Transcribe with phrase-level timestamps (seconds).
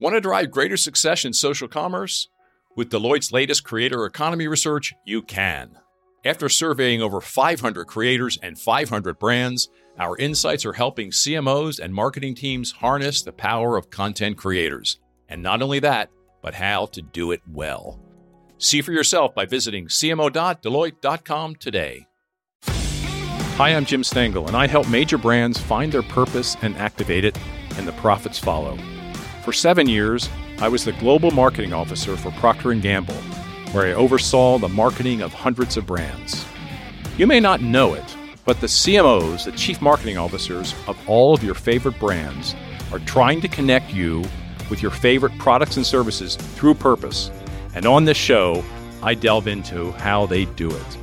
[0.00, 2.28] Want to drive greater success in social commerce?
[2.74, 5.76] With Deloitte's latest creator economy research, you can.
[6.24, 9.68] After surveying over 500 creators and 500 brands,
[9.98, 14.98] our insights are helping CMOs and marketing teams harness the power of content creators.
[15.28, 16.08] And not only that,
[16.40, 18.00] but how to do it well.
[18.56, 22.06] See for yourself by visiting cmo.deloitte.com today.
[22.64, 27.38] Hi, I'm Jim Stengel, and I help major brands find their purpose and activate it,
[27.76, 28.78] and the profits follow.
[29.44, 30.28] For seven years,
[30.58, 33.14] I was the global marketing officer for Procter & Gamble,
[33.72, 36.44] where I oversaw the marketing of hundreds of brands.
[37.16, 38.04] You may not know it,
[38.44, 42.54] but the CMOs, the chief marketing officers of all of your favorite brands,
[42.92, 44.24] are trying to connect you
[44.68, 47.30] with your favorite products and services through purpose.
[47.74, 48.62] And on this show,
[49.02, 50.98] I delve into how they do it.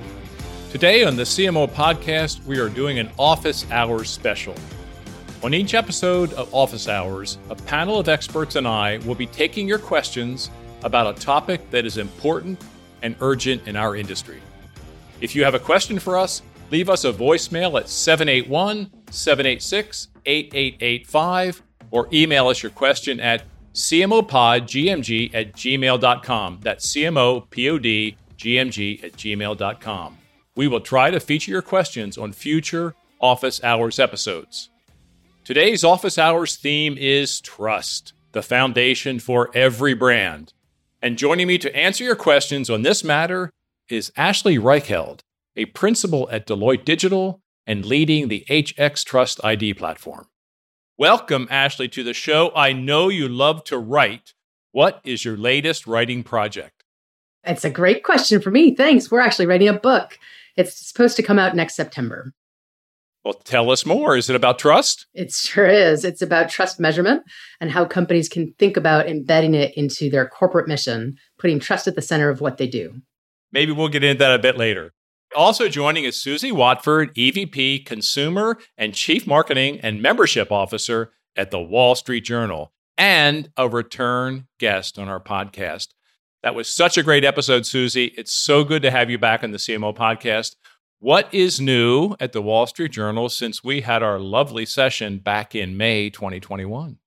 [0.70, 4.54] Today on the CMO podcast, we are doing an office hours special.
[5.44, 9.68] On each episode of Office Hours, a panel of experts and I will be taking
[9.68, 10.50] your questions
[10.84, 12.60] about a topic that is important
[13.04, 14.42] and urgent in our industry.
[15.22, 21.62] If you have a question for us, leave us a voicemail at 781 786 8885
[21.92, 26.60] or email us your question at cmopodgmg at gmail.com.
[26.64, 28.16] That's cmopodgmg
[29.04, 30.18] at gmail.com.
[30.56, 34.72] We will try to feature your questions on future Office Hours episodes.
[35.48, 40.52] Today's Office Hours theme is trust, the foundation for every brand.
[41.02, 43.50] And joining me to answer your questions on this matter
[43.88, 45.22] is Ashley Reichheld,
[45.56, 50.28] a principal at Deloitte Digital and leading the HX Trust ID platform.
[50.98, 52.52] Welcome, Ashley, to the show.
[52.54, 54.34] I know you love to write.
[54.74, 56.84] What is your latest writing project?
[57.46, 58.76] It's a great question for me.
[58.76, 59.10] Thanks.
[59.10, 60.20] We're actually writing a book.
[60.58, 62.34] It's supposed to come out next September.
[63.28, 64.16] Well, tell us more.
[64.16, 65.06] Is it about trust?
[65.14, 66.06] It sure is.
[66.06, 67.24] It's about trust measurement
[67.60, 71.96] and how companies can think about embedding it into their corporate mission, putting trust at
[71.96, 73.02] the center of what they do.
[73.52, 74.94] Maybe we'll get into that a bit later.
[75.36, 81.60] Also joining is Suzi Watford, EVP, Consumer and Chief Marketing and Membership Officer at the
[81.60, 85.90] Wall Street Journal, and a return guest on our podcast.
[86.44, 88.14] That was such a great episode, Suzi.
[88.18, 90.56] It's so good to have you back on the CMO podcast.
[91.00, 95.54] What is new at the Wall Street Journal since we had our lovely session back
[95.54, 96.98] in May 2021?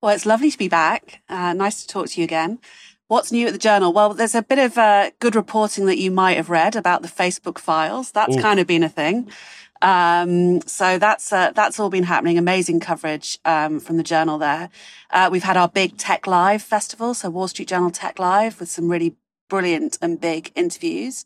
[0.00, 1.20] Well, it's lovely to be back.
[1.28, 2.60] Uh, nice to talk to you again.
[3.08, 3.92] What's new at the journal?
[3.92, 7.08] Well, there's a bit of uh, good reporting that you might have read about the
[7.08, 8.12] Facebook files.
[8.12, 8.40] That's Ooh.
[8.40, 9.28] kind of been a thing.
[9.82, 12.38] Um, so that's uh, that's all been happening.
[12.38, 14.70] Amazing coverage um, from the journal there.
[15.10, 18.68] Uh, we've had our big Tech Live festival, so Wall Street Journal Tech Live, with
[18.68, 19.16] some really
[19.48, 21.24] brilliant and big interviews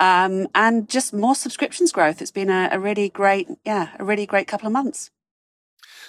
[0.00, 2.20] um, and just more subscriptions growth.
[2.20, 5.10] It's been a, a, really great, yeah, a really great couple of months.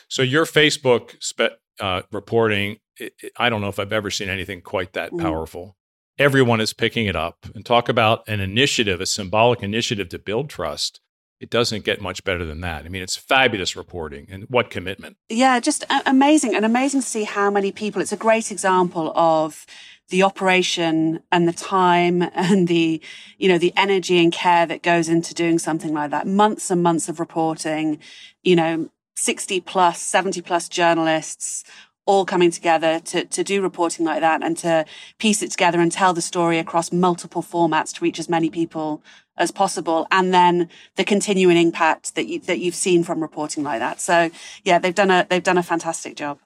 [0.08, 4.30] So your Facebook spe- uh, reporting, it, it, I don't know if I've ever seen
[4.30, 5.22] anything quite that mm.
[5.22, 5.76] powerful.
[6.18, 10.50] Everyone is picking it up and talk about an initiative, a symbolic initiative to build
[10.50, 11.02] trust.
[11.42, 12.86] It doesn't get much better than that.
[12.86, 15.18] I mean, it's fabulous reporting and what commitment.
[15.28, 18.02] Yeah, just amazing and amazing to see how many people.
[18.02, 19.66] It's a great example of
[20.10, 23.02] the operation and the time and the,
[23.38, 26.28] you know, the energy and care that goes into doing something like that.
[26.28, 28.00] Months and months of reporting,
[28.44, 31.64] you know, 60 plus, 70 plus journalists
[32.06, 34.86] all coming together to, to do reporting like that and to
[35.18, 39.02] piece it together and tell the story across multiple formats to reach as many people
[39.38, 40.08] as possible.
[40.12, 44.00] And then the continuing impact that you, that you've seen from reporting like that.
[44.00, 44.30] So
[44.64, 46.40] yeah, they've done a, they've done a fantastic job.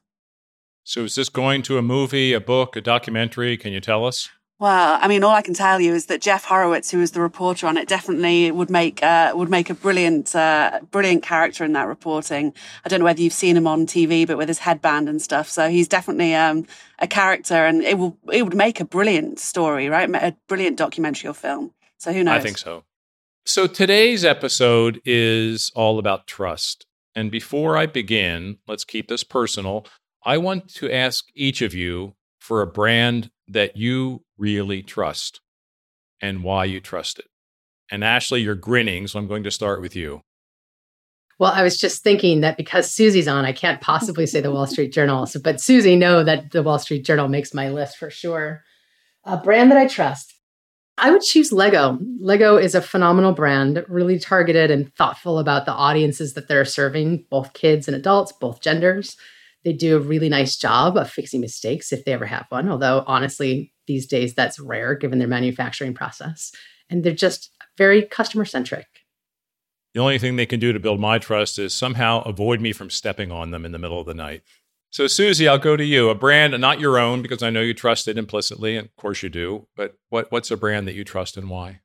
[0.89, 3.57] So is this going to a movie, a book, a documentary?
[3.57, 4.27] Can you tell us?
[4.57, 7.21] Well, I mean, all I can tell you is that Jeff Horowitz, who was the
[7.21, 11.73] reporter on it, definitely would make uh, would make a brilliant uh, brilliant character in
[11.73, 12.55] that reporting.
[12.83, 15.47] I don't know whether you've seen him on TV, but with his headband and stuff.
[15.47, 16.65] So he's definitely um,
[16.97, 20.09] a character, and it will it would make a brilliant story, right?
[20.09, 21.71] A brilliant documentary or film.
[21.99, 22.39] So who knows?
[22.39, 22.83] I think so.
[23.45, 26.87] So today's episode is all about trust.
[27.15, 29.85] And before I begin, let's keep this personal.
[30.23, 35.41] I want to ask each of you for a brand that you really trust
[36.21, 37.25] and why you trust it.
[37.91, 40.21] And Ashley, you're grinning, so I'm going to start with you.
[41.39, 44.67] Well, I was just thinking that because Suzi's on, I can't possibly say the Wall
[44.67, 45.25] Street Journal.
[45.25, 48.63] So, but Suzi, know that the Wall Street Journal makes my list for sure.
[49.23, 50.35] A brand that I trust.
[50.97, 51.97] I would choose Lego.
[52.19, 57.25] Lego is a phenomenal brand, really targeted and thoughtful about the audiences that they're serving,
[57.29, 59.15] both kids and adults, both genders.
[59.63, 63.03] They do a really nice job of fixing mistakes if they ever have one, although
[63.07, 66.51] honestly, these days that's rare given their manufacturing process.
[66.89, 68.87] And they're just very customer centric.
[69.93, 72.89] The only thing they can do to build my trust is somehow avoid me from
[72.89, 74.43] stepping on them in the middle of the night.
[74.91, 76.09] So, Suzi, I'll go to you.
[76.09, 79.21] A brand, not your own, because I know you trust it implicitly, and of course
[79.21, 79.67] you do.
[79.75, 81.81] But what, what's a brand that you trust and why?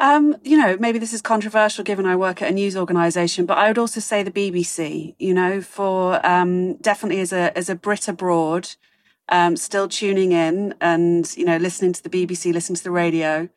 [0.00, 3.58] Um, you know, maybe this is controversial given I work at a news organization, but
[3.58, 7.74] I would also say the BBC, you know, for um, definitely as a as a
[7.74, 8.68] Brit abroad,
[9.28, 13.48] um, still tuning in and, you know, listening to the BBC, listening to the radio.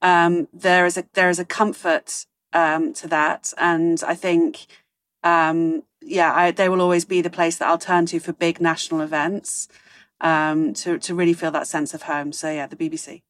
[0.00, 2.24] Um, there is a there is a comfort
[2.54, 3.52] um, to that.
[3.58, 4.66] And I think
[5.22, 8.62] um, yeah, I, they will always be the place that I'll turn to for big
[8.62, 9.68] national events
[10.22, 12.32] to to really feel that sense of home.
[12.32, 13.22] So yeah, the BBC.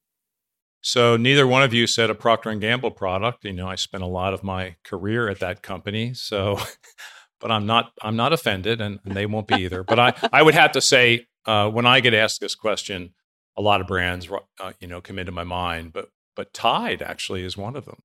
[0.83, 3.45] So neither one of you said a Procter and Gamble product.
[3.45, 6.59] You know, I spent a lot of my career at that company, so
[7.41, 9.85] but I'm not I'm not offended, and, and they won't be either.
[9.85, 13.15] but I I would have to say uh, when I get asked this question,
[13.57, 14.29] a lot of brands
[14.61, 18.03] uh, you know come into my mind, but but Tide actually is one of them.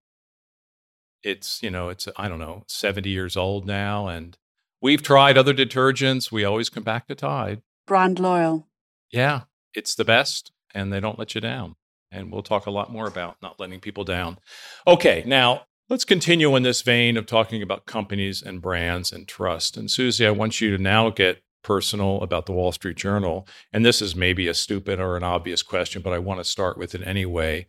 [1.23, 4.37] It's you know it's I don't know 70 years old now, and
[4.81, 6.31] we've tried other detergents.
[6.31, 7.63] We always come back to Tide.
[7.87, 8.67] Brand loyal.
[9.11, 9.41] Yeah,
[9.73, 11.75] it's the best, and they don't let you down.
[12.11, 14.39] And we'll talk a lot more about not letting people down.
[14.85, 19.77] Okay, now let's continue in this vein of talking about companies and brands and trust.
[19.77, 23.45] And Suzi, I want you to now get personal about the Wall Street Journal.
[23.73, 26.77] And this is maybe a stupid or an obvious question, but I want to start
[26.77, 27.67] with it anyway.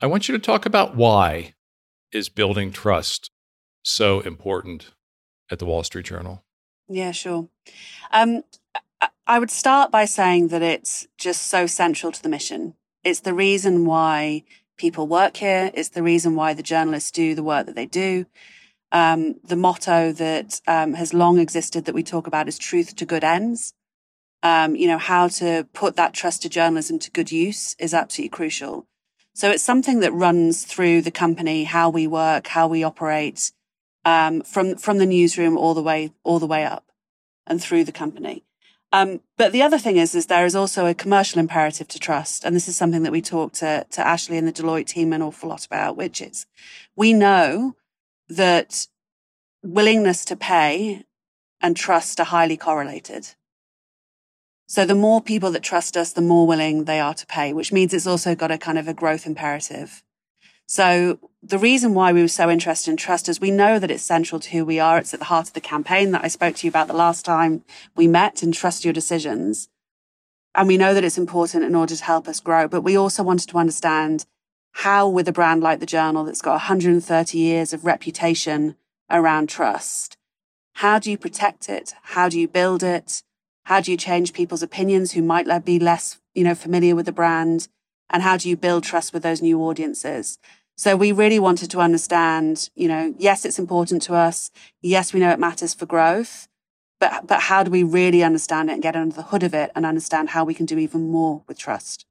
[0.00, 1.54] I want you to talk about why
[2.12, 3.30] is building trust
[3.82, 4.92] so important
[5.50, 6.44] at the Wall Street Journal?
[6.88, 7.48] Yeah, sure.
[8.12, 8.42] Um,
[9.26, 12.74] I would start by saying that it's just so central to the mission.
[13.04, 14.44] It's the reason why
[14.76, 15.70] people work here.
[15.74, 18.26] It's the reason why the journalists do the work that they do.
[18.90, 23.06] Um, the motto that um, has long existed that we talk about is truth to
[23.06, 23.74] good ends.
[24.42, 28.86] Um, you know, how to put that trusted journalism to good use is absolutely crucial.
[29.34, 33.52] So it's something that runs through the company, how we work, how we operate,
[34.04, 36.84] um, from from the newsroom all the way all the way up
[37.46, 38.44] and through the company.
[38.92, 42.44] Um, but the other thing is, is there is also a commercial imperative to trust.
[42.44, 45.22] And this is something that we talk to, to Ashley and the Deloitte team an
[45.22, 46.46] awful lot about, which is
[46.94, 47.74] we know
[48.28, 48.86] that
[49.62, 51.04] willingness to pay
[51.60, 53.28] and trust are highly correlated.
[54.66, 57.72] So the more people that trust us, the more willing they are to pay, which
[57.72, 60.02] means it's also got a kind of a growth imperative.
[60.66, 64.02] So the reason why we were so interested in trust is we know that it's
[64.02, 64.98] central to who we are.
[64.98, 67.24] It's at the heart of the campaign that I spoke to you about the last
[67.24, 67.64] time
[67.96, 69.68] we met and trust your decisions.
[70.54, 72.68] And we know that it's important in order to help us grow.
[72.68, 74.24] But we also wanted to understand
[74.72, 78.76] how with a brand like the journal that's got 130 years of reputation
[79.10, 80.16] around trust,
[80.74, 81.94] how do you protect it?
[82.02, 83.22] How do you build it?
[83.64, 87.12] How do you change people's opinions who might be less, you know, familiar with the
[87.12, 87.68] brand?
[88.12, 90.38] And how do you build trust with those new audiences?
[90.76, 94.50] So we really wanted to understand, you know, yes, it's important to us.
[94.80, 96.48] Yes, we know it matters for growth,
[96.98, 99.70] but, but how do we really understand it and get under the hood of it
[99.74, 102.06] and understand how we can do even more with trust?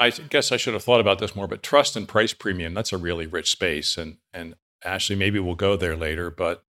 [0.00, 2.92] I guess I should have thought about this more, but trust and price premium, that's
[2.92, 3.98] a really rich space.
[3.98, 6.64] And, and Ashley, maybe we'll go there later, but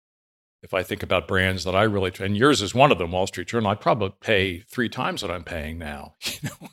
[0.62, 3.26] if I think about brands that I really, and yours is one of them, Wall
[3.26, 6.68] Street Journal, I'd probably pay three times what I'm paying now, you know,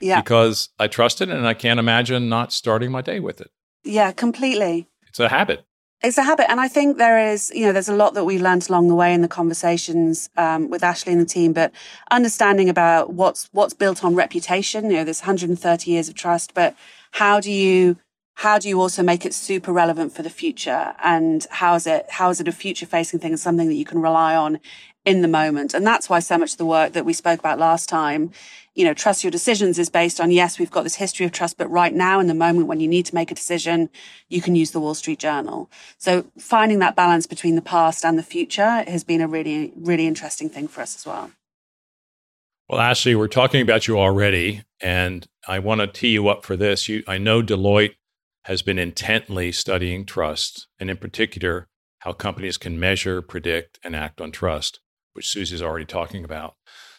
[0.00, 0.20] yeah.
[0.20, 3.50] because I trust it and I can't imagine not starting my day with it.
[3.84, 4.88] Yeah, completely.
[5.08, 5.64] It's a habit.
[6.00, 6.48] It's a habit.
[6.48, 8.94] And I think there is, you know, there's a lot that we learned along the
[8.94, 11.72] way in the conversations um, with Ashley and the team, but
[12.10, 16.76] understanding about what's, what's built on reputation, you know, there's 130 years of trust, but
[17.12, 17.96] how do you,
[18.34, 20.94] how do you also make it super relevant for the future?
[21.02, 23.84] And how is it, how is it a future facing thing and something that you
[23.84, 24.60] can rely on
[25.08, 25.74] in the moment?
[25.74, 28.30] And that's why so much of the work that we spoke about last time
[28.78, 31.58] you know, trust your decisions is based on, yes, we've got this history of trust,
[31.58, 33.90] but right now in the moment when you need to make a decision,
[34.28, 35.68] you can use the Wall Street Journal.
[35.98, 40.06] So finding that balance between the past and the future has been a really, really
[40.06, 41.32] interesting thing for us as well.
[42.68, 46.56] Well, Ashley, we're talking about you already, and I want to tee you up for
[46.56, 46.88] this.
[46.88, 47.96] You, I know Deloitte
[48.44, 51.66] has been intently studying trust, and in particular,
[52.00, 54.78] how companies can measure, predict, and act on trust,
[55.12, 56.54] which Suzi's already talking about.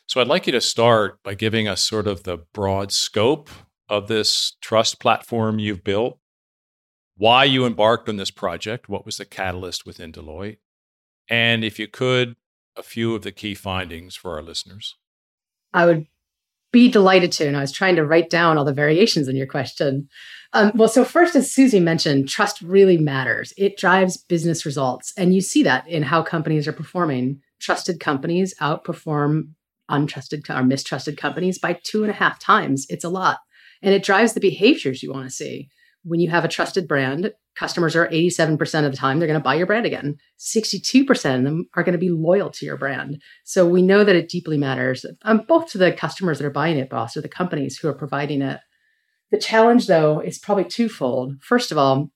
[0.05, 3.49] So I'd like you to start by giving us sort of the broad scope
[3.87, 6.19] of this trust platform you've built,
[7.15, 10.57] why you embarked on this project, what was the catalyst within Deloitte,
[11.29, 12.35] and if you could,
[12.75, 14.95] a few of the key findings for our listeners.
[15.73, 16.07] I would
[16.71, 17.47] be delighted to.
[17.47, 20.07] And I was trying to write down all the variations in your question.
[20.53, 23.53] Um, well, so first, as Suzi mentioned, trust really matters.
[23.57, 25.13] It drives business results.
[25.17, 27.41] And you see that in how companies are performing.
[27.59, 29.53] Trusted companies outperform
[29.89, 32.85] untrusted or mistrusted companies by two and a half times.
[32.89, 33.39] It's a lot.
[33.81, 35.69] And it drives the behaviors you want to see,
[36.03, 39.43] When you have a trusted brand, customers are 87% of the time they're going to
[39.43, 40.17] buy your brand again.
[40.39, 43.21] 62% of them are going to be loyal to your brand.
[43.43, 46.77] So we know that it deeply matters, um, both to the customers that are buying
[46.77, 48.59] it, but also the companies who are providing it.
[49.31, 51.35] The challenge, though, is probably twofold.
[51.41, 52.11] First of all,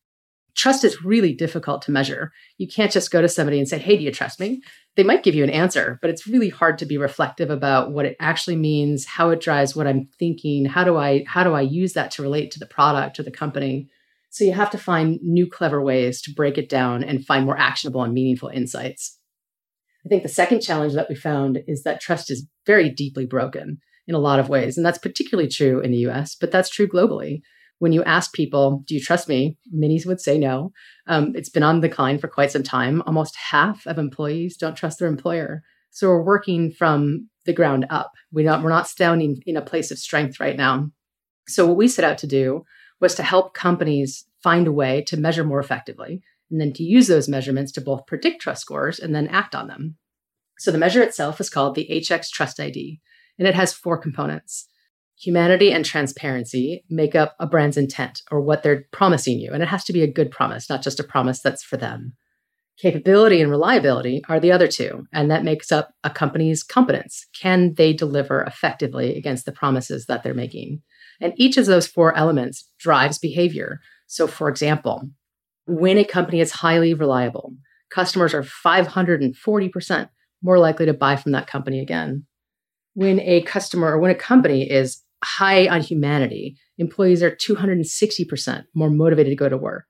[0.55, 2.31] trust is really difficult to measure.
[2.57, 4.62] You can't just go to somebody and say, Hey, do you trust me?
[4.95, 8.05] They might give you an answer, but it's really hard to be reflective about what
[8.05, 11.62] it actually means, how it drives what I'm thinking, how do I how do I
[11.62, 13.89] use that to relate to the product or the company?
[14.29, 17.57] So you have to find new clever ways to break it down and find more
[17.57, 19.19] actionable and meaningful insights.
[20.05, 23.77] I think the second challenge that we found is that trust is very deeply broken
[24.07, 24.75] in a lot of ways.
[24.75, 27.41] And that's particularly true in the US, but that's true globally
[27.84, 29.58] when you ask people, do you trust me?
[29.70, 30.72] Many would say no.
[31.06, 33.04] Um, it's been on the decline for quite some time.
[33.06, 35.63] Almost half of employees don't trust their employer.
[35.92, 38.13] So we're working from the ground up.
[38.32, 40.92] We're not, we're not standing in a place of strength right now.
[41.50, 42.63] So what we set out to do
[43.02, 47.08] was to help companies find a way to measure more effectively and then to use
[47.08, 49.98] those measurements to both predict trust scores and then act on them.
[50.58, 53.02] So the measure itself is called the HX Trust ID,
[53.38, 54.70] and it has four components.
[55.24, 59.51] Humanity and transparency make up a brand's intent or what they're promising you.
[59.53, 62.13] And it has to be a good promise, not just a promise that's for them.
[62.77, 67.27] Capability and reliability are the other two, and that makes up a company's competence.
[67.39, 70.82] Can they deliver effectively against the promises that they're making?
[71.22, 73.80] And each of those four elements drives behavior.
[74.08, 75.10] So, for example,
[75.68, 77.56] when a company is highly reliable,
[77.89, 80.10] customers are 540%
[80.42, 82.25] more likely to buy from that company again
[82.96, 88.89] when a customer or when a company is high on humanity, employees are 260% more
[88.89, 89.86] motivated to go to work.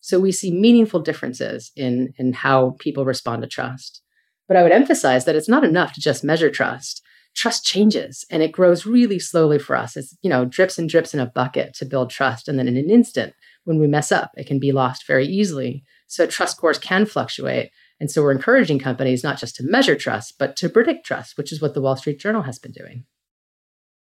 [0.00, 4.02] So we see meaningful differences in, in how people respond to trust.
[4.46, 7.02] But I would emphasize that it's not enough to just measure trust.
[7.34, 9.96] Trust changes and it grows really slowly for us.
[9.96, 12.48] It's, you know, drips and drips in a bucket to build trust.
[12.48, 15.82] And then in an instant, when we mess up, it can be lost very easily.
[16.06, 17.70] So trust scores can fluctuate.
[17.98, 21.52] And so we're encouraging companies not just to measure trust, but to predict trust, which
[21.52, 23.04] is what the Wall Street Journal has been doing.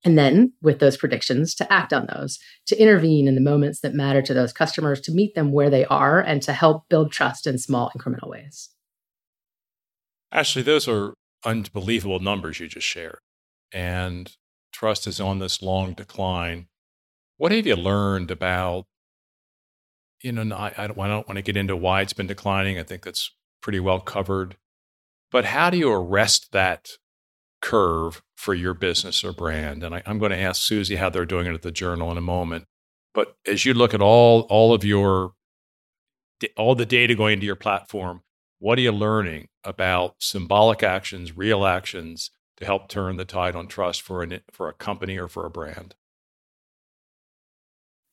[0.05, 3.95] And then with those predictions, to act on those, to intervene in the moments that
[3.95, 7.47] matter to those customers, to meet them where they are, and to help build trust
[7.47, 8.69] in small incremental ways.
[10.31, 13.17] Ashley, those are unbelievable numbers you just shared.
[13.73, 14.31] And
[14.71, 16.67] trust is on this long decline.
[17.37, 18.85] What have you learned about,
[20.21, 22.77] you know, I, I don't, I don't want to get into why it's been declining.
[22.77, 24.55] I think that's pretty well covered.
[25.31, 26.89] But how do you arrest that
[27.65, 29.83] curve for your business or brand?
[29.83, 32.17] And I, am going to ask Suzi how they're doing it at the Journal in
[32.17, 32.65] a moment.
[33.13, 35.33] But as you look at all all of your
[36.57, 38.21] all the data going into your platform,
[38.59, 43.67] what are you learning about symbolic actions, real actions to help turn the tide on
[43.67, 45.95] trust for an for a company or for a brand?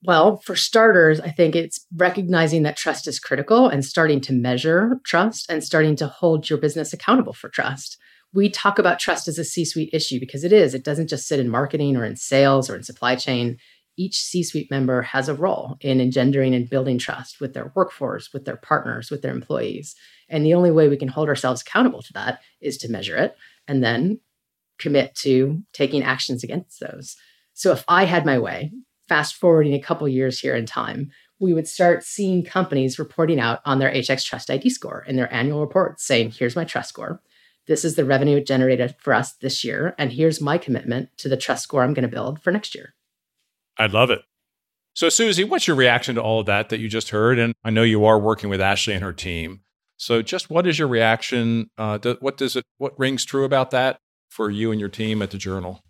[0.05, 4.99] Well, for starters, I think it's recognizing that trust is critical and starting to measure
[5.05, 7.97] trust and starting to hold your business accountable for trust.
[8.33, 10.73] We talk about trust as a C suite issue because it is.
[10.73, 13.57] It doesn't just sit in marketing or in sales or in supply chain.
[13.95, 18.33] Each C suite member has a role in engendering and building trust with their workforce,
[18.33, 19.95] with their partners, with their employees.
[20.29, 23.35] And the only way we can hold ourselves accountable to that is to measure it
[23.67, 24.19] and then
[24.79, 27.15] commit to taking actions against those.
[27.53, 28.71] So if I had my way,
[29.07, 33.59] fast forwarding a couple years here in time, we would start seeing companies reporting out
[33.65, 37.21] on their HX Trust ID score in their annual reports saying, here's my trust score.
[37.67, 39.95] This is the revenue generated for us this year.
[39.97, 42.93] And here's my commitment to the trust score I'm going to build for next year.
[43.77, 44.21] I love it.
[44.95, 47.39] So, Suzi, what's your reaction to all of that that you just heard?
[47.39, 49.61] And I know you are working with Ashley and her team.
[49.97, 51.71] So, just what is your reaction?
[51.77, 52.63] Uh, what does it?
[52.77, 53.97] What rings true about that
[54.29, 55.83] for you and your team at the Journal?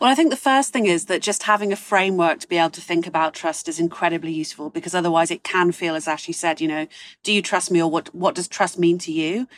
[0.00, 2.70] Well, I think the first thing is that just having a framework to be able
[2.70, 6.60] to think about trust is incredibly useful because otherwise it can feel, as Ashley said,
[6.60, 6.86] you know,
[7.24, 9.48] do you trust me or what, what does trust mean to you?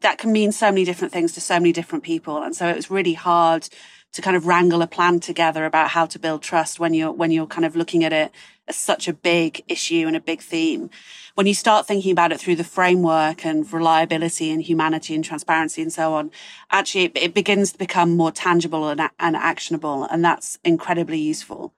[0.00, 2.42] That can mean so many different things to so many different people.
[2.42, 3.68] And so it was really hard
[4.12, 7.30] to kind of wrangle a plan together about how to build trust when you're, when
[7.30, 8.32] you're kind of looking at it
[8.66, 10.90] as such a big issue and a big theme.
[11.34, 15.82] When you start thinking about it through the framework and reliability and humanity and transparency
[15.82, 16.30] and so on,
[16.70, 20.04] actually it, it begins to become more tangible and, and, actionable.
[20.04, 21.74] And that's incredibly useful.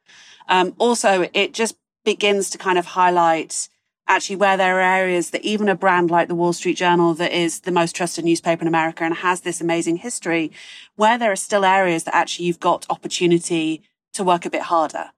[0.49, 3.69] Um, also, it just begins to kind of highlight
[4.11, 7.33] actually where there are areas that even a brand like the Wall Street Journal that
[7.33, 10.51] is the most trusted newspaper in America and has this amazing history,
[10.97, 15.13] where there are still areas that actually you've got opportunity to work a bit harder.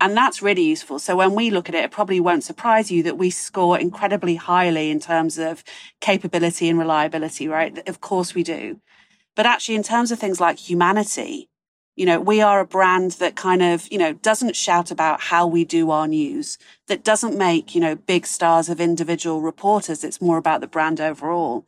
[0.00, 0.98] And that's really useful.
[0.98, 4.34] So when we look at it, it probably won't surprise you that we score incredibly
[4.34, 5.62] highly in terms of
[6.00, 7.88] capability and reliability, right?
[7.88, 8.80] Of course we do.
[9.36, 11.48] But actually, in terms of things like humanity,
[11.94, 15.46] You know, we are a brand that kind of, you know, doesn't shout about how
[15.46, 16.56] we do our news,
[16.86, 20.02] that doesn't make, you know, big stars of individual reporters.
[20.02, 21.66] It's more about the brand overall.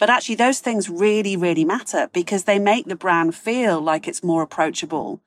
[0.00, 4.24] But actually, those things really, really matter because they make the brand feel like it's
[4.24, 5.20] more approachable.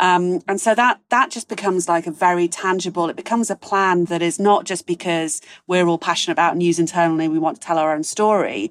[0.00, 4.04] Um, and so that, that just becomes like a very tangible, it becomes a plan
[4.06, 7.28] that is not just because we're all passionate about news internally.
[7.28, 8.70] We want to tell our own story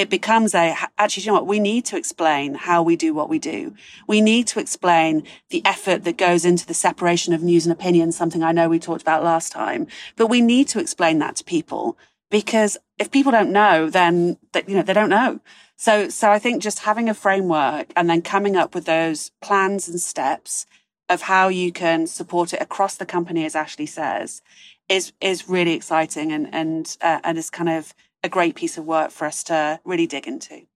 [0.00, 1.46] it becomes a actually, you know what?
[1.46, 3.74] We need to explain how we do what we do.
[4.06, 8.10] We need to explain the effort that goes into the separation of news and opinion,
[8.12, 9.86] something I know we talked about last time.
[10.16, 11.98] But we need to explain that to people
[12.30, 15.40] because if people don't know, then they, you know they don't know.
[15.76, 19.86] So, so I think just having a framework and then coming up with those plans
[19.86, 20.64] and steps
[21.10, 24.40] of how you can support it across the company, as Ashley says,
[24.88, 27.92] is is really exciting and and uh, and is kind of
[28.22, 30.66] a great piece of work for us to really dig into.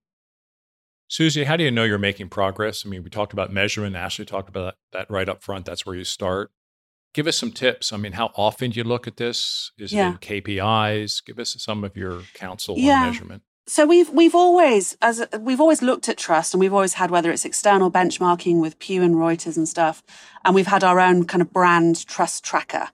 [1.09, 2.83] Suzi, how do you know you're making progress?
[2.85, 3.95] I mean, we talked about measurement.
[3.95, 5.65] Ashley talked about that right up front.
[5.65, 6.51] That's where you start.
[7.13, 7.93] Give us some tips.
[7.93, 9.71] I mean, how often do you look at this?
[9.77, 10.09] Is yeah.
[10.09, 11.23] it in KPIs?
[11.23, 13.03] Give us some of your counsel yeah.
[13.03, 13.43] on measurement.
[13.67, 17.31] So we've we've always as we've always looked at trust, and we've always had whether
[17.31, 20.03] it's external benchmarking with Pew and Reuters and stuff,
[20.43, 22.89] and we've had our own kind of brand trust tracker.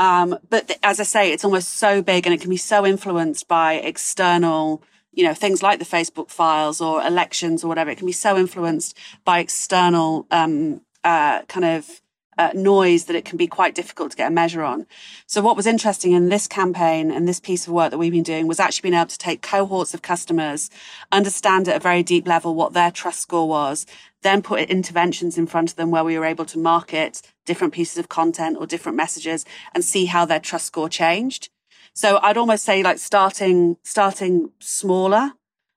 [0.00, 2.86] Um, but th- as I say, it's almost so big and it can be so
[2.86, 7.90] influenced by external, you know, things like the Facebook files or elections or whatever.
[7.90, 12.00] It can be so influenced by external, um, uh, kind of,
[12.38, 14.86] uh, noise that it can be quite difficult to get a measure on.
[15.26, 18.22] So what was interesting in this campaign and this piece of work that we've been
[18.22, 20.70] doing was actually being able to take cohorts of customers,
[21.12, 23.84] understand at a very deep level what their trust score was,
[24.22, 27.98] then put interventions in front of them where we were able to market different pieces
[27.98, 31.48] of content or different messages and see how their trust score changed.
[31.94, 35.32] So I'd almost say like starting, starting smaller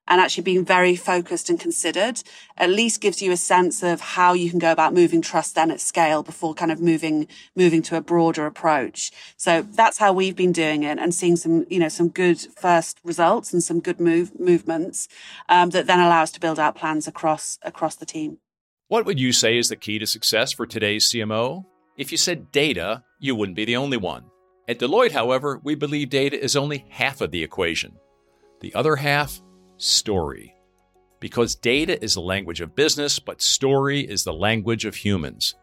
[0.07, 2.22] and actually being very focused and considered
[2.57, 5.72] at least gives you a sense of how you can go about moving trust then
[5.72, 9.12] at scale before kind of moving, moving to a broader approach.
[9.38, 13.00] So that's how we've been doing it and seeing some, you know, some good first
[13.03, 15.07] results and some good move movements,
[15.50, 18.38] um, that then allow us to build out plans across, across the team.
[18.88, 21.65] What would you say is the key to success for today's CMO?
[21.98, 24.25] If you said data, you wouldn't be the only one.
[24.67, 27.93] At Deloitte, however, we believe data is only half of the equation.
[28.62, 29.41] The other half
[29.84, 30.56] story.
[31.19, 35.56] Because data is the language of business, but story is the language of humans.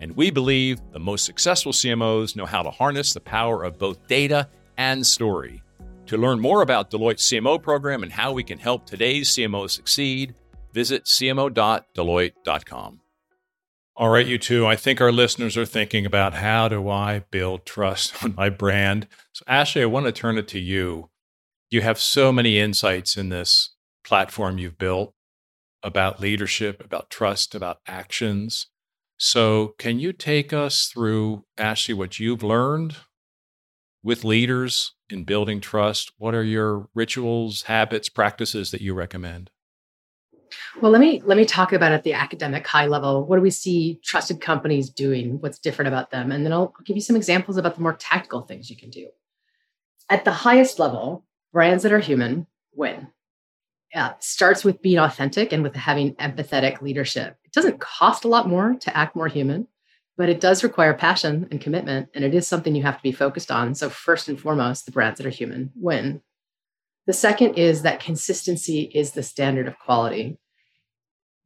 [0.00, 4.06] And we believe the most successful CMOs know how to harness the power of both
[4.06, 5.62] data and story.
[6.06, 10.34] To learn more about Deloitte's CMO program and how we can help today's CMOs succeed,
[10.72, 13.00] visit cmo.deloitte.com.
[13.96, 17.66] All right, you two, I think our listeners are thinking about how do I build
[17.66, 19.08] trust on my brand?
[19.32, 21.10] So, Ashley, I want to turn it to you
[21.70, 25.14] you have so many insights in this platform you've built
[25.82, 28.68] about leadership, about trust, about actions.
[29.18, 32.96] So, can you take us through, Ashley, what you've learned
[34.02, 36.12] with leaders in building trust?
[36.18, 39.50] What are your rituals, habits, practices that you recommend?
[40.80, 43.26] Well, let me let me talk about at the academic high level.
[43.26, 45.40] What do we see trusted companies doing?
[45.40, 46.32] What's different about them?
[46.32, 48.88] And then I'll, I'll give you some examples about the more tactical things you can
[48.88, 49.08] do.
[50.08, 51.26] At the highest level,
[51.58, 53.08] brands that are human win.
[53.92, 57.36] Yeah, starts with being authentic and with having empathetic leadership.
[57.42, 59.66] It doesn't cost a lot more to act more human,
[60.16, 63.10] but it does require passion and commitment, and it is something you have to be
[63.10, 63.74] focused on.
[63.74, 66.22] So, first and foremost, the brands that are human win.
[67.08, 70.38] The second is that consistency is the standard of quality.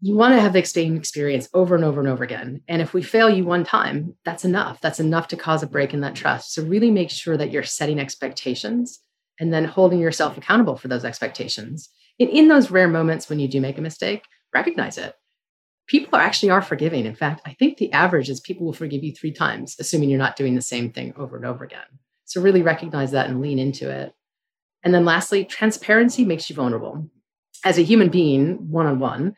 [0.03, 2.61] You want to have the same experience over and over and over again.
[2.68, 4.79] And if we fail you one time, that's enough.
[4.83, 6.53] That's enough to cause a break in that trust.
[6.53, 9.03] So, really make sure that you're setting expectations
[9.42, 11.90] and then holding yourself accountable for those expectations.
[12.20, 14.22] And in those rare moments when you do make a mistake,
[14.55, 15.16] recognize it.
[15.88, 17.07] People are actually are forgiving.
[17.07, 20.18] In fact, I think the average is people will forgive you three times, assuming you're
[20.20, 21.81] not doing the same thing over and over again.
[22.24, 24.14] So really recognize that and lean into it.
[24.85, 27.11] And then lastly, transparency makes you vulnerable.
[27.64, 29.35] As a human being, one on one,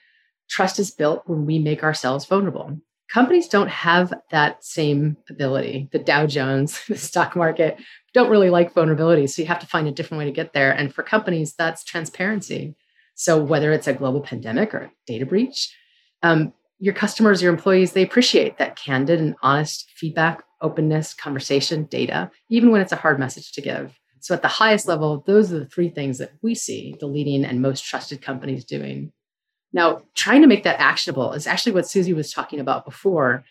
[0.50, 2.78] trust is built when we make ourselves vulnerable.
[3.10, 5.88] Companies don't have that same ability.
[5.92, 7.78] The Dow Jones, the stock market,
[8.14, 9.26] don't really like vulnerability.
[9.26, 10.72] So you have to find a different way to get there.
[10.72, 12.74] And for companies, that's transparency.
[13.14, 15.76] So whether it's a global pandemic or data breach,
[16.22, 22.30] um, your customers, your employees, they appreciate that candid and honest feedback, openness, conversation, data,
[22.48, 23.98] even when it's a hard message to give.
[24.20, 27.44] So at the highest level, those are the three things that we see the leading
[27.44, 29.12] and most trusted companies doing.
[29.72, 33.44] Now, trying to make that actionable is actually what Suzi was talking about before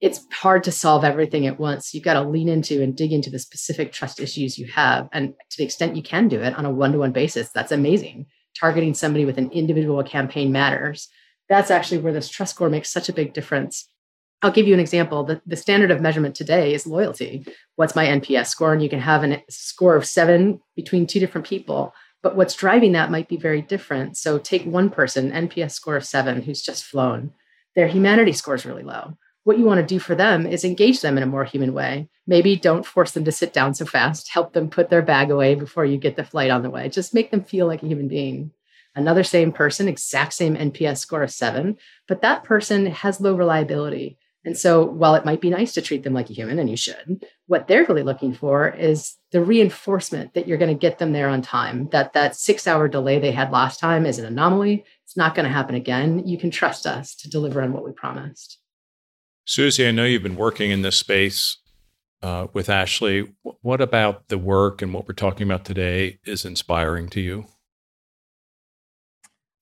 [0.00, 1.92] it's hard to solve everything at once.
[1.92, 5.08] You've got to lean into and dig into the specific trust issues you have.
[5.12, 7.72] And to the extent you can do it on a one to one basis, that's
[7.72, 8.26] amazing.
[8.58, 11.08] Targeting somebody with an individual campaign matters.
[11.48, 13.86] That's actually where this trust score makes such a big difference.
[14.42, 15.24] I'll give you an example.
[15.24, 17.44] The, the standard of measurement today is loyalty.
[17.76, 18.72] What's my NPS score?
[18.72, 21.92] And you can have a score of seven between two different people.
[22.22, 24.16] But what's driving that might be very different.
[24.16, 27.32] So take one person, NPS score of seven, who's just flown.
[27.76, 29.18] Their humanity score is really low.
[29.50, 32.08] What you want to do for them is engage them in a more human way.
[32.24, 34.30] Maybe don't force them to sit down so fast.
[34.30, 36.88] Help them put their bag away before you get the flight on the way.
[36.88, 38.52] Just make them feel like a human being.
[38.94, 44.18] Another same person, exact same NPS score of seven, but that person has low reliability
[44.44, 46.76] and so, while it might be nice to treat them like a human, and you
[46.76, 51.12] should, what they're really looking for is the reinforcement that you're going to get them
[51.12, 51.88] there on time.
[51.90, 54.84] That that six hour delay they had last time is an anomaly.
[55.04, 56.26] It's not going to happen again.
[56.26, 58.59] You can trust us to deliver on what we promised.
[59.50, 61.56] Suzi, I know you've been working in this space
[62.22, 63.32] uh, with Ashley.
[63.42, 67.46] What about the work and what we're talking about today is inspiring to you?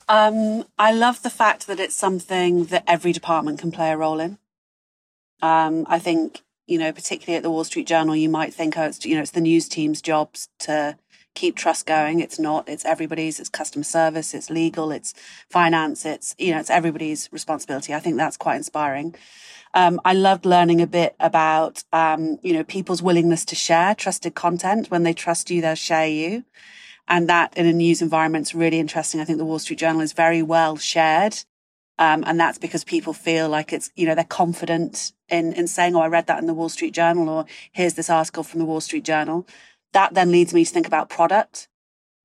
[0.07, 4.21] Um, I love the fact that it's something that every department can play a role
[4.21, 4.37] in.
[5.41, 8.85] Um, I think, you know, particularly at the Wall Street Journal, you might think, oh,
[8.85, 10.99] it's, you know, it's the news team's jobs to
[11.35, 12.21] keep trust going.
[12.21, 15.15] It's not, it's everybody's, it's customer service, it's legal, it's
[15.49, 17.95] finance, it's, you know, it's everybody's responsibility.
[17.95, 19.15] I think that's quite inspiring.
[19.75, 24.35] Um, I loved learning a bit about, um, you know, people's willingness to share trusted
[24.35, 24.91] content.
[24.91, 26.45] When they trust you, they'll share you.
[27.07, 29.21] And that in a news environment is really interesting.
[29.21, 31.37] I think the Wall Street Journal is very well shared
[31.99, 35.97] um, and that's because people feel like it's, you know, they're confident in, in saying,
[35.97, 38.65] oh, I read that in the Wall Street Journal or here's this article from the
[38.65, 39.47] Wall Street Journal.
[39.93, 41.69] That then leads me to think about product.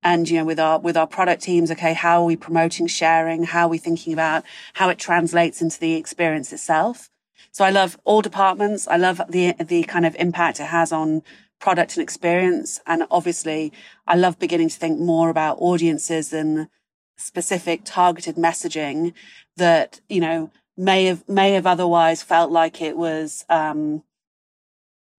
[0.03, 3.45] And, you know, with our, with our product teams, okay, how are we promoting sharing?
[3.45, 7.09] How are we thinking about how it translates into the experience itself?
[7.51, 8.87] So I love all departments.
[8.87, 11.21] I love the, the kind of impact it has on
[11.59, 12.81] product and experience.
[12.85, 13.71] And obviously
[14.05, 16.67] I love beginning to think more about audiences and
[17.17, 19.13] specific targeted messaging
[19.57, 24.03] that, you know, may have, may have otherwise felt like it was, um,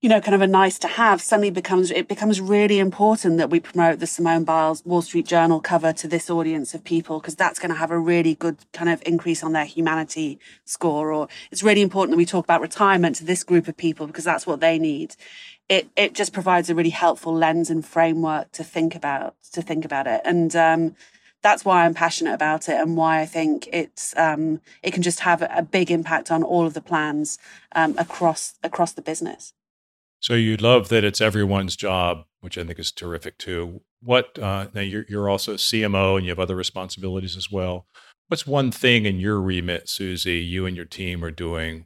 [0.05, 3.49] you know, kind of a nice to have suddenly becomes, it becomes really important that
[3.49, 7.37] we promote the Simone Biles Wall Street Journal cover to this audience of people because
[7.37, 11.11] that's going to have a really good kind of increase on their humanity score.
[11.11, 14.25] Or it's really important that we talk about retirement to this group of people because
[14.25, 15.17] that's what they need.
[15.71, 19.87] It, it just provides a really helpful lens and framework to think about, to think
[19.87, 20.21] about it.
[20.23, 20.97] And, um,
[21.41, 25.21] that's why I'm passionate about it and why I think it's um, it can just
[25.21, 27.39] have a big impact on all of the plans
[27.73, 29.53] um, across across the business.
[30.25, 33.83] So you love that it's everyone's job, which I think is terrific too.
[34.01, 37.87] What uh, now you're you're also CMO and you have other responsibilities as well.
[38.29, 41.85] What's one thing in your remit, Suzi, you and your team are doing?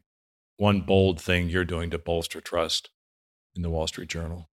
[0.57, 2.90] One bold thing you're doing to bolster trust
[3.57, 4.48] in the Wall Street Journal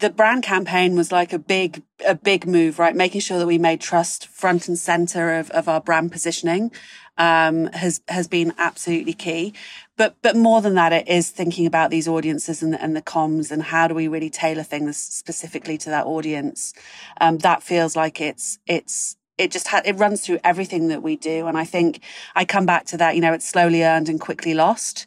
[0.00, 2.96] the brand campaign was like a big, a big move, right?
[2.96, 6.72] Making sure that we made trust front and center of, of our brand positioning,
[7.18, 9.52] um, has, has been absolutely key.
[9.96, 13.50] But, but more than that, it is thinking about these audiences and, and the comms
[13.50, 16.72] and how do we really tailor things specifically to that audience?
[17.20, 21.16] Um, that feels like it's, it's, it just ha- it runs through everything that we
[21.16, 21.46] do.
[21.46, 22.00] And I think
[22.34, 25.06] I come back to that, you know, it's slowly earned and quickly lost.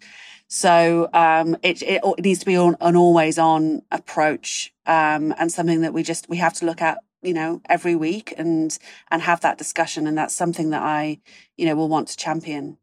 [0.53, 5.51] So um, it, it, it needs to be on, an always on approach um, and
[5.51, 8.77] something that we just we have to look at you know every week and
[9.09, 11.17] and have that discussion and that's something that I
[11.57, 12.77] you know will want to champion.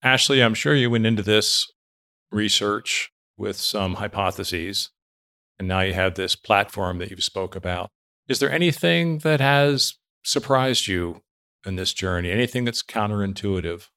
[0.00, 1.72] Ashley, I'm sure you went into this
[2.30, 4.90] research with some hypotheses
[5.58, 7.88] and now you have this platform that you've spoke about.
[8.28, 11.22] Is there anything that has surprised you
[11.66, 12.30] in this journey?
[12.30, 13.88] Anything that's counterintuitive?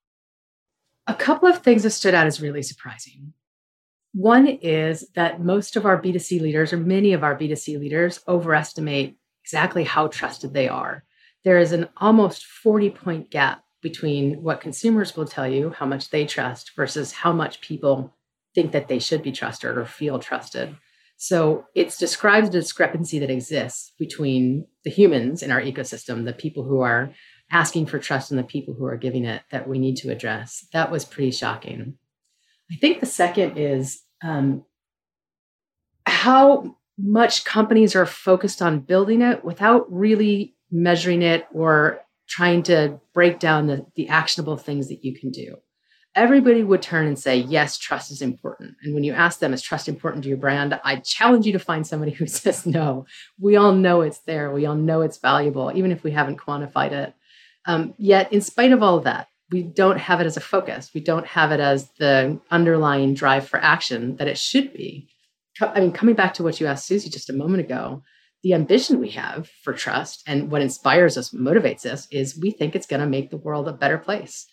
[1.08, 3.34] A couple of things that stood out as really surprising.
[4.13, 9.18] One is that most of our B2C leaders, or many of our B2C leaders, overestimate
[9.44, 11.04] exactly how trusted they are.
[11.44, 16.10] There is an almost 40 point gap between what consumers will tell you how much
[16.10, 18.15] they trust versus how much people
[18.56, 20.76] think that they should be trusted or feel trusted.
[21.18, 26.63] So it's describes the discrepancy that exists between the humans in our ecosystem, the people
[26.63, 27.13] who are
[27.51, 30.65] asking for trust in the people who are giving it that we need to address.
[30.73, 31.97] That was pretty shocking.
[32.71, 34.65] I think the second is um,
[36.05, 42.99] how much companies are focused on building it without really measuring it or trying to
[43.13, 45.58] break down the, the actionable things that you can do.
[46.15, 48.75] Everybody would turn and say, Yes, trust is important.
[48.81, 50.79] And when you ask them, Is trust important to your brand?
[50.84, 53.05] I challenge you to find somebody who says no.
[53.38, 54.51] We all know it's there.
[54.51, 57.13] We all know it's valuable, even if we haven't quantified it.
[57.65, 60.91] Um, yet, in spite of all of that, we don't have it as a focus.
[60.93, 65.08] We don't have it as the underlying drive for action that it should be.
[65.62, 68.04] I mean, coming back to what you asked Suzi just a moment ago,
[68.43, 72.75] the ambition we have for trust and what inspires us, motivates us, is we think
[72.75, 74.47] it's going to make the world a better place.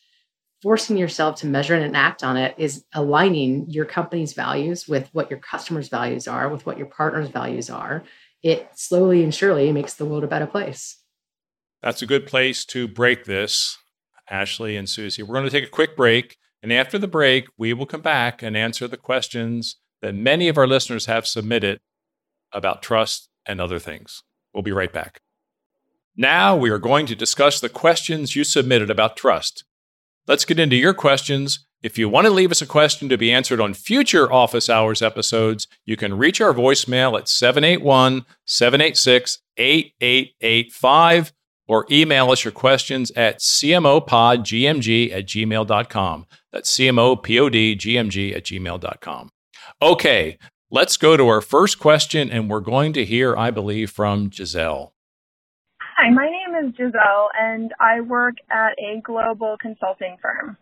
[0.62, 5.28] forcing yourself to measure and act on it is aligning your company's values with what
[5.28, 8.04] your customers' values are, with what your partners' values are.
[8.42, 10.98] It slowly and surely makes the world a better place.
[11.82, 13.78] That's a good place to break this,
[14.30, 15.22] Ashley and Suzi.
[15.22, 16.36] We're going to take a quick break.
[16.62, 20.56] And after the break, we will come back and answer the questions that many of
[20.56, 21.80] our listeners have submitted
[22.52, 24.22] about trust and other things.
[24.54, 25.20] We'll be right back.
[26.16, 29.64] Now we are going to discuss the questions you submitted about trust.
[30.28, 31.66] Let's get into your questions.
[31.82, 35.02] If you want to leave us a question to be answered on future Office Hours
[35.02, 41.32] episodes, you can reach our voicemail at 781 786 8885
[41.66, 46.26] or email us your questions at cmopodgmg at gmail.com.
[46.52, 49.30] That's cmopodgmg at gmail.com.
[49.80, 50.38] Okay,
[50.70, 54.92] let's go to our first question, and we're going to hear, I believe, from Giselle.
[55.96, 60.56] Hi, my name is Giselle, and I work at a global consulting firm.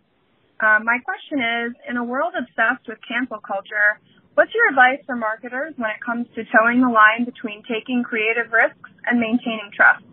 [0.61, 3.97] Um, my question is In a world obsessed with cancel culture,
[4.35, 8.53] what's your advice for marketers when it comes to toeing the line between taking creative
[8.53, 10.05] risks and maintaining trust?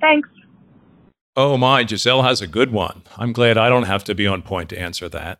[0.00, 0.28] Thanks.
[1.36, 3.02] Oh my, Giselle has a good one.
[3.16, 5.38] I'm glad I don't have to be on point to answer that.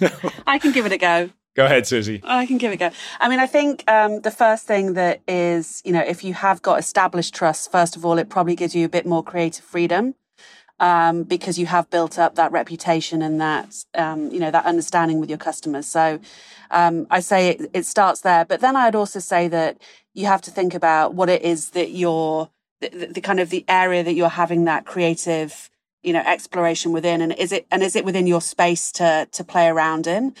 [0.46, 1.30] I can give it a go.
[1.54, 2.20] Go ahead, Suzi.
[2.24, 2.90] I can give it a go.
[3.20, 6.62] I mean, I think um, the first thing that is, you know, if you have
[6.62, 10.16] got established trust, first of all, it probably gives you a bit more creative freedom
[10.80, 15.20] um, because you have built up that reputation and that, um, you know, that understanding
[15.20, 15.86] with your customers.
[15.86, 16.18] So
[16.72, 18.44] um, I say it, it starts there.
[18.44, 19.80] But then I'd also say that
[20.12, 22.50] you have to think about what it is that you're
[22.92, 25.70] the, the kind of the area that you're having that creative
[26.04, 29.42] you know exploration within and is it and is it within your space to to
[29.42, 30.34] play around in?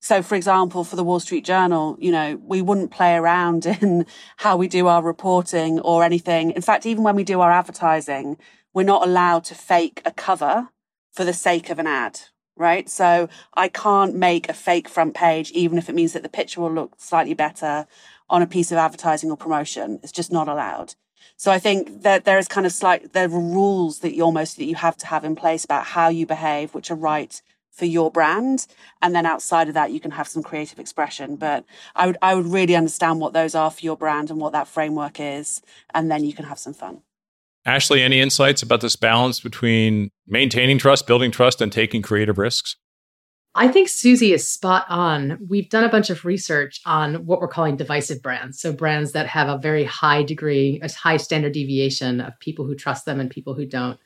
[0.00, 4.06] So for example for the wall street journal you know we wouldn't play around in
[4.38, 6.52] how we do our reporting or anything.
[6.52, 8.38] In fact even when we do our advertising
[8.72, 10.68] we're not allowed to fake a cover
[11.12, 12.20] for the sake of an ad
[12.56, 12.88] right?
[12.88, 16.60] So i can't make a fake front page even if it means that the picture
[16.60, 17.86] will look slightly better
[18.30, 19.98] on a piece of advertising or promotion.
[20.02, 20.94] It's just not allowed
[21.36, 24.56] so I think that there is kind of slight, there are rules that you almost,
[24.56, 27.84] that you have to have in place about how you behave, which are right for
[27.84, 28.66] your brand.
[29.00, 31.36] And then outside of that, you can have some creative expression.
[31.36, 34.52] But I would, I would really understand what those are for your brand and what
[34.52, 35.62] that framework is.
[35.94, 37.02] And then you can have some fun.
[37.64, 42.76] Ashley, any insights about this balance between maintaining trust, building trust, and taking creative risks?
[43.54, 45.38] I think Suzi is spot on.
[45.48, 48.60] We've done a bunch of research on what we're calling divisive brands.
[48.60, 52.74] So, brands that have a very high degree, a high standard deviation of people who
[52.74, 53.98] trust them and people who don't.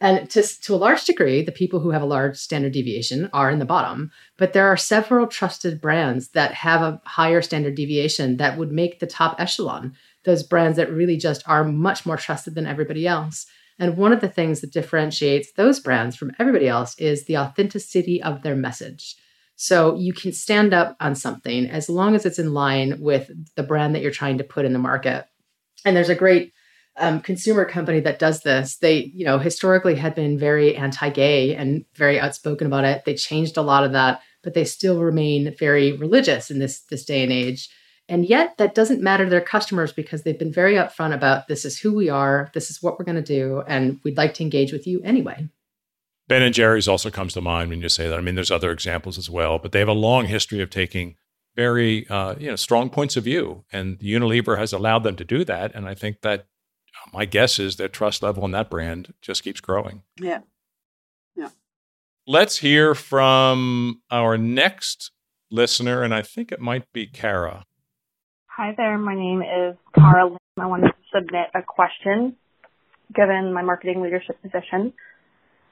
[0.00, 3.50] And to, to a large degree, the people who have a large standard deviation are
[3.50, 4.10] in the bottom.
[4.36, 8.98] But there are several trusted brands that have a higher standard deviation that would make
[8.98, 9.94] the top echelon.
[10.24, 13.46] Those brands that really just are much more trusted than everybody else.
[13.78, 18.22] And one of the things that differentiates those brands from everybody else is the authenticity
[18.22, 19.16] of their message.
[19.56, 23.62] So you can stand up on something as long as it's in line with the
[23.62, 25.26] brand that you're trying to put in the market.
[25.84, 26.52] And there's a great
[26.96, 28.76] um, consumer company that does this.
[28.76, 33.04] They, you know, historically had been very anti-gay and very outspoken about it.
[33.04, 37.04] They changed a lot of that, but they still remain very religious in this this
[37.04, 37.68] day and age.
[38.08, 41.64] And yet, that doesn't matter to their customers because they've been very upfront about this
[41.64, 44.42] is who we are, this is what we're going to do, and we'd like to
[44.42, 45.48] engage with you anyway.
[46.28, 48.18] Ben and Jerry's also comes to mind when you say that.
[48.18, 51.16] I mean, there's other examples as well, but they have a long history of taking
[51.56, 55.44] very uh, you know strong points of view, and Unilever has allowed them to do
[55.44, 55.74] that.
[55.74, 56.46] And I think that
[57.12, 60.02] my guess is that trust level in that brand just keeps growing.
[60.18, 60.40] Yeah,
[61.36, 61.50] yeah.
[62.26, 65.10] Let's hear from our next
[65.50, 67.66] listener, and I think it might be Kara.
[68.56, 70.38] Hi there, my name is Cara Lim.
[70.60, 72.36] I wanted to submit a question
[73.12, 74.92] given my marketing leadership position.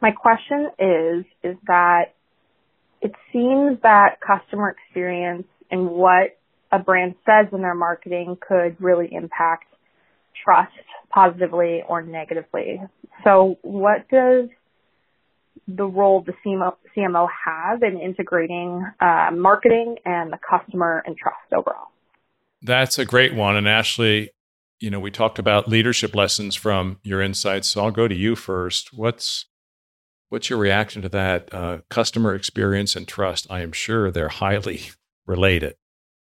[0.01, 2.15] My question is, is that
[3.01, 6.37] it seems that customer experience and what
[6.73, 9.67] a brand says in their marketing could really impact
[10.45, 10.73] trust
[11.09, 12.81] positively or negatively.
[13.23, 14.49] So what does
[15.69, 21.53] the role the CMO, CMO have in integrating uh, marketing and the customer and trust
[21.57, 21.92] overall?
[22.63, 23.57] That's a great one.
[23.57, 24.31] And Ashley,
[24.81, 27.69] you know, we talked about leadership lessons from your insights.
[27.69, 28.93] So I'll go to you first.
[28.93, 29.47] What's
[30.29, 31.53] what's your reaction to that?
[31.53, 33.47] Uh, customer experience and trust.
[33.51, 34.83] I am sure they're highly
[35.27, 35.75] related.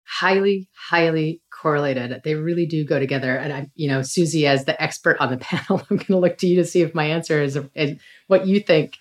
[0.04, 2.20] Highly, highly correlated.
[2.22, 3.36] They really do go together.
[3.36, 6.38] And I, you know, Suzi, as the expert on the panel, I'm going to look
[6.38, 8.98] to you to see if my answer is, is what you think.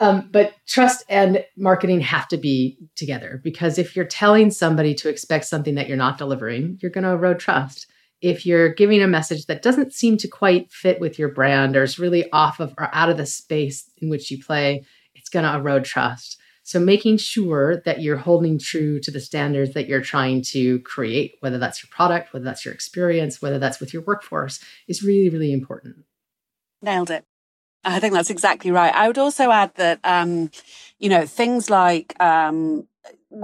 [0.00, 5.10] Um, but trust and marketing have to be together because if you're telling somebody to
[5.10, 7.86] expect something that you're not delivering, you're going to erode trust.
[8.22, 11.82] If you're giving a message that doesn't seem to quite fit with your brand or
[11.82, 14.84] is really off of or out of the space in which you play,
[15.14, 16.40] it's going to erode trust.
[16.62, 21.36] So making sure that you're holding true to the standards that you're trying to create,
[21.40, 25.28] whether that's your product, whether that's your experience, whether that's with your workforce, is really,
[25.28, 26.04] really important.
[26.82, 27.24] Nailed it.
[27.84, 28.94] I think that's exactly right.
[28.94, 30.50] I would also add that, um,
[30.98, 32.86] you know, things like, um,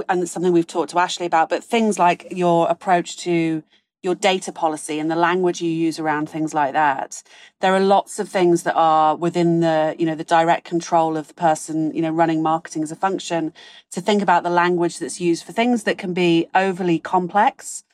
[0.08, 3.62] and it's something we've talked to Ashley about, but things like your approach to
[4.02, 7.22] your data policy and the language you use around things like that.
[7.60, 11.28] There are lots of things that are within the, you know, the direct control of
[11.28, 13.54] the person, you know, running marketing as a function
[13.92, 17.84] to think about the language that's used for things that can be overly complex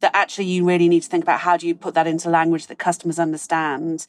[0.00, 2.66] that actually you really need to think about how do you put that into language
[2.66, 4.06] that customers understand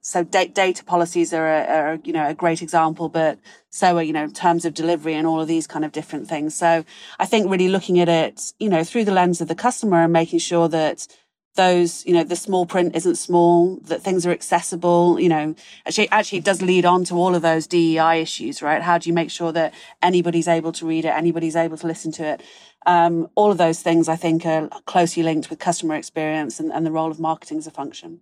[0.00, 3.38] so da- data policies are, a, are, you know, a great example, but
[3.70, 6.54] so are, you know, terms of delivery and all of these kind of different things.
[6.54, 6.84] So
[7.18, 10.12] I think really looking at it, you know, through the lens of the customer and
[10.12, 11.06] making sure that
[11.56, 15.54] those, you know, the small print isn't small, that things are accessible, you know,
[15.86, 18.82] actually, actually it does lead on to all of those DEI issues, right?
[18.82, 22.10] How do you make sure that anybody's able to read it, anybody's able to listen
[22.12, 22.42] to it?
[22.86, 26.84] Um, all of those things I think are closely linked with customer experience and, and
[26.84, 28.20] the role of marketing as a function.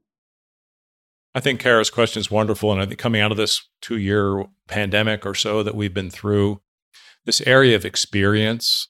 [1.34, 2.72] I think Kara's question is wonderful.
[2.72, 6.10] And I think coming out of this two year pandemic or so that we've been
[6.10, 6.60] through,
[7.24, 8.88] this area of experience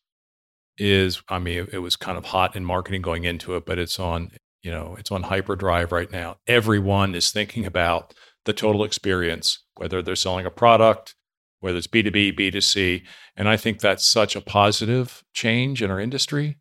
[0.79, 4.01] is, I mean, it, was kind of hot in marketing going into it, but it's
[4.01, 4.31] on,
[4.63, 6.37] you know, it's on hyperdrive right now.
[6.47, 11.15] Everyone is thinking about the total experience, whether they're selling a product,
[11.61, 13.03] whether it's B2B, B2C.
[13.37, 16.59] And I think that's such a positive change in our industry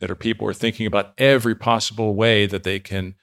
[0.00, 3.14] that our people are thinking about every possible way that they can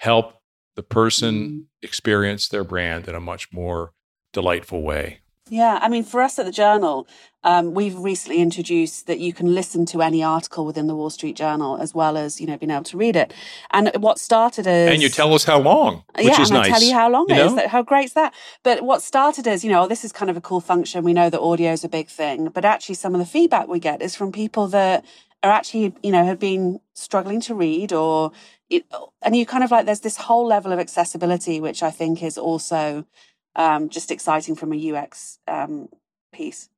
[0.00, 0.34] help
[0.76, 3.92] the person experience their brand in a much more
[4.32, 5.20] delightful way.
[5.48, 7.06] Yeah, I mean, for us at the Journal,
[7.44, 11.36] um, we've recently introduced that you can listen to any article within the Wall Street
[11.36, 13.32] Journal as well as you know being able to read it.
[13.70, 16.66] And what started as and you tell us how long, which yeah, is and nice.
[16.66, 17.46] I tell you how long you it know?
[17.46, 17.54] is.
[17.54, 18.34] That, how great is that?
[18.64, 21.04] But what started as you know, this is kind of a cool function.
[21.04, 23.78] We know that audio is a big thing, but actually, some of the feedback we
[23.78, 25.04] get is from people that
[25.44, 28.32] are actually you know have been struggling to read or
[28.70, 28.84] it,
[29.22, 32.38] and you kind of like there's this whole level of accessibility which i think is
[32.38, 33.06] also
[33.54, 35.88] um, just exciting from a ux um,
[36.32, 36.68] piece.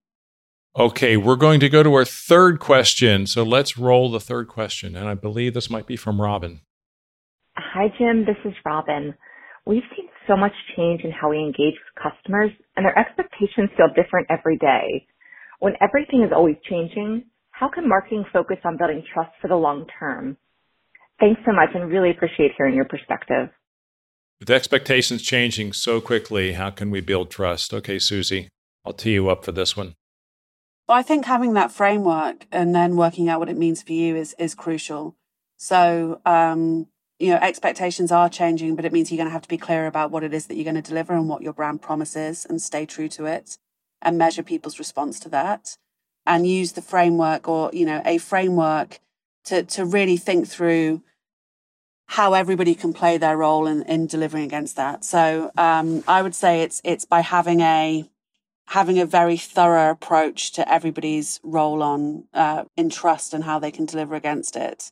[0.78, 4.94] Okay we're going to go to our third question so let's roll the third question
[4.94, 6.60] and i believe this might be from robin.
[7.56, 9.14] Hi jim this is robin.
[9.66, 13.88] We've seen so much change in how we engage with customers and their expectations feel
[13.94, 15.06] different every day.
[15.58, 19.84] When everything is always changing how can marketing focus on building trust for the long
[19.98, 20.36] term
[21.20, 23.48] Thanks so much and really appreciate hearing your perspective.
[24.38, 27.74] With expectations changing so quickly, how can we build trust?
[27.74, 28.48] Okay, Suzi,
[28.84, 29.94] I'll tee you up for this one.
[30.88, 34.14] Well, I think having that framework and then working out what it means for you
[34.16, 35.16] is is crucial.
[35.56, 36.86] So, um,
[37.18, 39.86] you know, expectations are changing, but it means you're going to have to be clear
[39.86, 42.62] about what it is that you're going to deliver and what your brand promises and
[42.62, 43.58] stay true to it
[44.00, 45.76] and measure people's response to that
[46.24, 49.00] and use the framework or, you know, a framework
[49.48, 51.02] to, to really think through
[52.08, 55.04] how everybody can play their role in, in delivering against that.
[55.04, 58.08] So um, I would say it's it's by having a
[58.68, 63.70] having a very thorough approach to everybody's role on uh, in trust and how they
[63.70, 64.90] can deliver against it.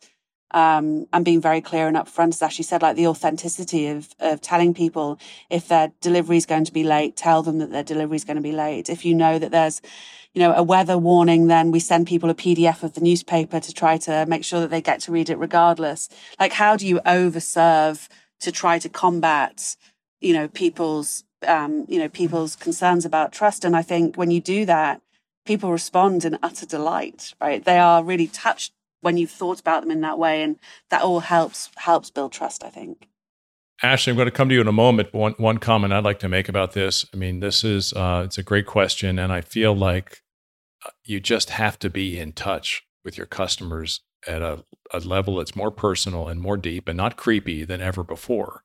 [0.52, 4.42] Um, and being very clear and upfront, as Ashley said, like the authenticity of of
[4.42, 8.16] telling people if their delivery is going to be late, tell them that their delivery
[8.16, 8.90] is going to be late.
[8.90, 9.80] If you know that there's
[10.36, 13.72] you know, a weather warning, then we send people a PDF of the newspaper to
[13.72, 16.10] try to make sure that they get to read it regardless.
[16.38, 18.06] Like, how do you overserve
[18.40, 19.76] to try to combat,
[20.20, 23.64] you know, people's, um, you know, people's concerns about trust?
[23.64, 25.00] And I think when you do that,
[25.46, 27.64] people respond in utter delight, right?
[27.64, 30.42] They are really touched when you've thought about them in that way.
[30.42, 30.58] And
[30.90, 33.08] that all helps, helps build trust, I think.
[33.82, 35.14] Ashley, I'm going to come to you in a moment.
[35.14, 37.06] One, one comment I'd like to make about this.
[37.14, 40.22] I mean, this is uh, it's a great question, and I feel like
[41.06, 45.56] you just have to be in touch with your customers at a, a level that's
[45.56, 48.64] more personal and more deep and not creepy than ever before.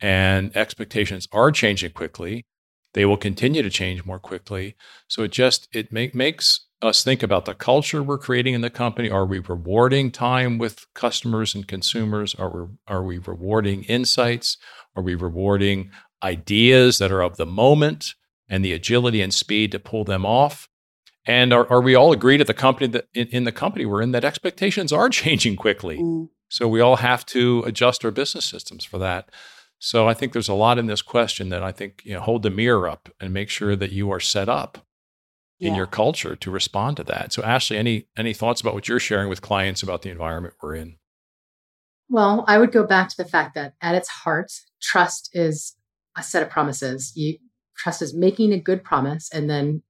[0.00, 2.44] And expectations are changing quickly.
[2.94, 4.76] They will continue to change more quickly.
[5.08, 8.68] So it just it make, makes us think about the culture we're creating in the
[8.68, 9.08] company.
[9.08, 12.34] Are we rewarding time with customers and consumers?
[12.34, 14.58] Are we, are we rewarding insights?
[14.94, 15.90] Are we rewarding
[16.22, 18.14] ideas that are of the moment
[18.48, 20.68] and the agility and speed to pull them off?
[21.24, 24.02] And are, are we all agreed at the company that in, in, the company we're
[24.02, 25.98] in that expectations are changing quickly?
[25.98, 26.28] Mm.
[26.48, 29.30] So we all have to adjust our business systems for that.
[29.78, 32.42] So I think there's a lot in this question that I think you know hold
[32.42, 34.86] the mirror up and make sure that you are set up
[35.58, 35.70] yeah.
[35.70, 37.32] in your culture to respond to that.
[37.32, 40.76] So Ashley, any any thoughts about what you're sharing with clients about the environment we're
[40.76, 40.96] in?
[42.08, 45.74] Well, I would go back to the fact that at its heart, trust is
[46.16, 47.12] a set of promises.
[47.16, 47.38] You
[47.82, 49.82] Trust is making a good promise and then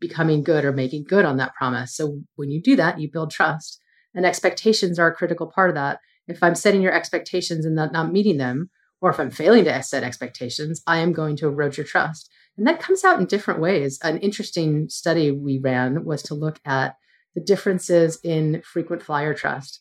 [0.00, 1.94] becoming good or making good on that promise.
[1.94, 3.80] So when you do that, you build trust.
[4.14, 6.00] And expectations are a critical part of that.
[6.26, 8.70] If I'm setting your expectations and not, not meeting them,
[9.00, 12.30] or if I'm failing to set expectations, I am going to erode your trust.
[12.56, 13.98] And that comes out in different ways.
[14.02, 16.96] An interesting study we ran was to look at
[17.34, 19.80] the differences in frequent flyer trust.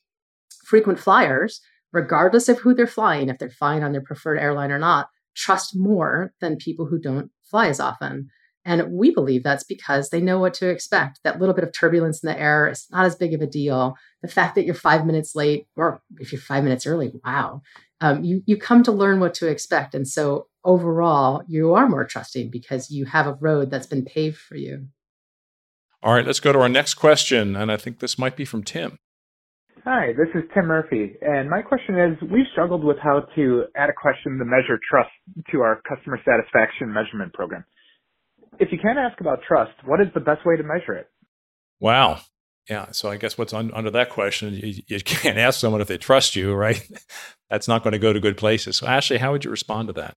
[0.64, 1.62] Frequent flyers,
[1.92, 5.76] regardless of who they're flying, if they're flying on their preferred airline or not, trust
[5.76, 8.30] more than people who don't fly as often.
[8.70, 11.22] And we believe that's because they know what to expect.
[11.24, 13.96] That little bit of turbulence in the air is not as big of a deal.
[14.22, 17.64] The fact that you're five minutes late, or if you're five minutes early, wow,
[18.00, 19.96] um, you you come to learn what to expect.
[19.96, 24.38] And so overall, you are more trusting because you have a road that's been paved
[24.38, 24.90] for you.
[26.04, 28.64] All right, let's go to our next question, and I think this might be from
[28.64, 29.00] Tim.
[29.84, 33.90] Hi, this is Tim Murphy, and my question is we've struggled with how to add
[33.90, 35.10] a question to measure trust
[35.52, 37.66] to our customer satisfaction measurement program.
[38.60, 41.10] If you can't ask about trust, what is the best way to measure it?
[41.80, 42.20] Wow.
[42.70, 42.92] Yeah.
[42.92, 45.98] So I guess what's un- under that question, you, you can't ask someone if they
[45.98, 46.88] trust you, right?
[47.50, 48.78] That's not going to go to good places.
[48.78, 50.14] So, Ashley, how would you respond to that?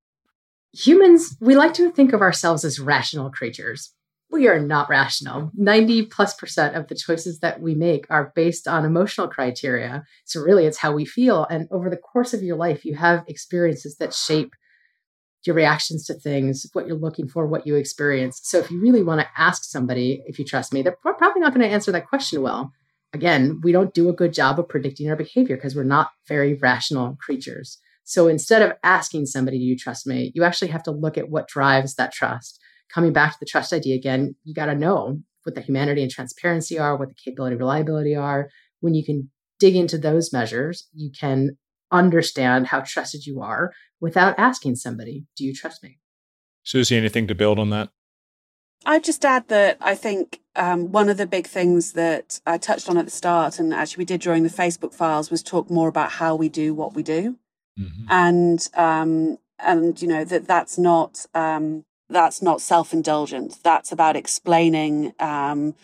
[0.75, 3.93] Humans, we like to think of ourselves as rational creatures.
[4.31, 5.51] We are not rational.
[5.55, 10.05] 90 plus percent of the choices that we make are based on emotional criteria.
[10.25, 11.47] So, really, it's how we feel.
[11.49, 14.55] And over the course of your life, you have experiences that shape
[15.47, 18.41] your reactions to things, what you're looking for, what you experience.
[18.43, 21.55] So if you really want to ask somebody, if you trust me, they're probably not
[21.55, 22.73] going to answer that question well.
[23.13, 26.55] Again, we don't do a good job of predicting our behavior because we're not very
[26.55, 27.79] rational creatures.
[28.05, 30.33] So instead of asking somebody, do you trust me?
[30.35, 32.59] You actually have to look at what drives that trust.
[32.93, 36.11] Coming back to the trust idea again, you got to know what the humanity and
[36.11, 38.49] transparency are, what the capability reliability are.
[38.81, 41.57] When you can dig into those measures, you can
[41.93, 45.99] understand how trusted you are without asking somebody, Do you trust me?
[46.65, 47.91] Suzi, anything to build on that?
[48.85, 52.89] I'd just add that I think um, one of the big things that I touched
[52.89, 55.89] on at the start, and actually we did during the Facebook files, was talk more
[55.89, 57.37] about how we do what we do,
[57.79, 58.07] mm-hmm.
[58.11, 63.59] and um, and you know that that's not um, that's not self indulgent.
[63.63, 65.75] That's about explaining um,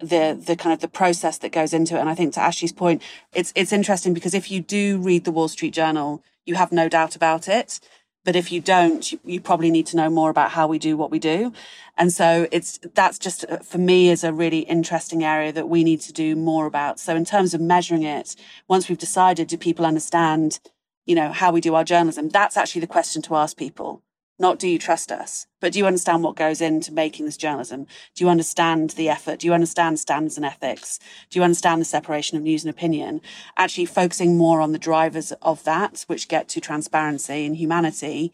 [0.00, 2.00] the the kind of the process that goes into it.
[2.00, 5.32] And I think to Ashley's point, it's it's interesting because if you do read the
[5.32, 7.80] Wall Street Journal, you have no doubt about it.
[8.24, 10.96] But if you don't, you, you probably need to know more about how we do
[10.96, 11.52] what we do.
[11.96, 15.82] And so it's that's just uh, for me is a really interesting area that we
[15.82, 17.00] need to do more about.
[17.00, 18.36] So in terms of measuring it,
[18.68, 20.60] once we've decided, do people understand,
[21.06, 22.28] you know, how we do our journalism?
[22.28, 24.02] That's actually the question to ask people
[24.38, 27.86] not do you trust us, but do you understand what goes into making this journalism?
[28.14, 29.40] Do you understand the effort?
[29.40, 30.98] Do you understand standards and ethics?
[31.30, 33.20] Do you understand the separation of news and opinion?
[33.56, 38.32] Actually focusing more on the drivers of that, which get to transparency and humanity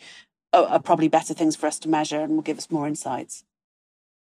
[0.52, 3.44] are, are probably better things for us to measure and will give us more insights.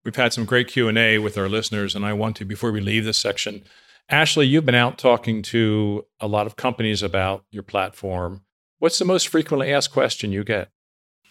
[0.05, 3.05] We've had some great Q&A with our listeners and I want to before we leave
[3.05, 3.63] this section
[4.09, 8.41] Ashley, you've been out talking to a lot of companies about your platform.
[8.79, 10.69] What's the most frequently asked question you get?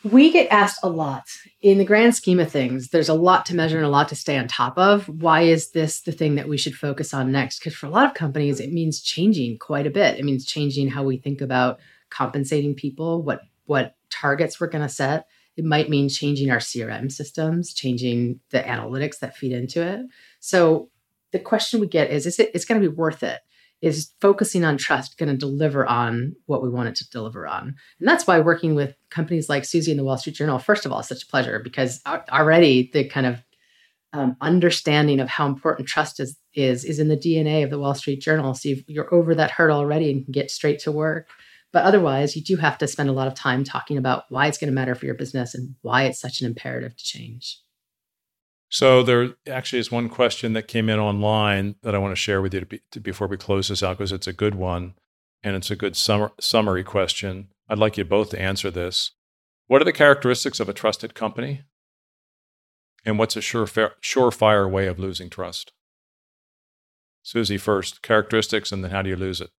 [0.05, 1.25] We get asked a lot.
[1.61, 4.17] In the grand scheme of things, there's a lot to measure and a lot to
[4.17, 5.09] stay on top of.
[5.09, 7.61] Why is this the thing that we should focus on next?
[7.61, 10.19] Because for a lot of companies, it means changing quite a bit.
[10.19, 11.79] It means changing how we think about
[12.11, 15.27] compensating people, what what targets we're going to set.
[15.57, 20.01] It might mean changing our CRM systems, changing the analytics that feed into it.
[20.41, 20.91] So
[21.31, 23.41] the question we get is, is it it's going to be worth it?
[23.83, 27.75] Is focusing on trust going to deliver on what we want it to deliver on?
[27.99, 30.93] And that's why working with companies like Suzi and the Wall Street Journal, first of
[30.93, 33.43] all, is such a pleasure because already the kind of
[34.13, 37.95] um, understanding of how important trust is, is is in the DNA of the Wall
[37.95, 38.55] Street Journal.
[38.55, 41.29] So you're over that hurdle already and can get straight to work.
[41.73, 44.59] But otherwise, you do have to spend a lot of time talking about why it's
[44.59, 47.59] going to matter for your business and why it's such an imperative to change.
[48.73, 52.41] So there actually is one question that came in online that I want to share
[52.41, 54.95] with you to be, to, before we close this out because it's a good one
[55.43, 57.49] and it's a good summer, summary question.
[57.69, 59.11] I'd like you both to answer this.
[59.67, 61.65] What are the characteristics of a trusted company?
[63.05, 65.73] And what's a surefire, surefire way of losing trust?
[67.23, 69.51] Suzi, first, characteristics, and then how do you lose it?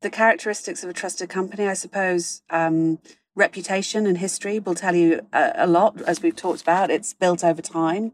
[0.00, 3.00] The characteristics of a trusted company, I suppose, um,
[3.34, 6.90] reputation and history will tell you a, a, lot, as we've talked about.
[6.90, 8.12] It's built over time.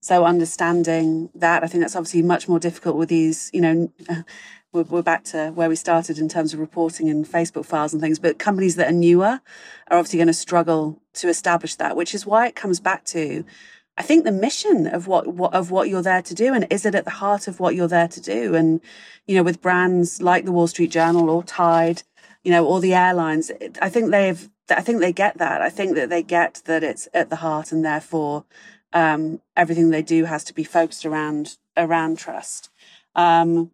[0.00, 3.92] So understanding that, I think that's obviously much more difficult with these, you know,
[4.72, 8.18] we're, back to where we started in terms of reporting and Facebook files and things,
[8.18, 9.40] but companies that are newer
[9.90, 13.44] are obviously going to struggle to establish that, which is why it comes back to,
[13.96, 16.54] I think the mission of what, what, of what you're there to do.
[16.54, 18.54] And is it at the heart of what you're there to do?
[18.54, 18.80] And,
[19.26, 22.02] you know, with brands like the Wall Street Journal or Tide,
[22.44, 25.62] you know, all the airlines, I think they've I think they get that.
[25.62, 28.44] I think that they get that it's at the heart, and therefore
[28.92, 32.70] um, everything they do has to be focused around around trust.
[33.14, 33.70] Um,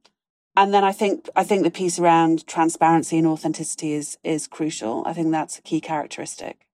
[0.56, 5.02] and then I think I think the piece around transparency and authenticity is is crucial.
[5.06, 6.66] I think that's a key characteristic.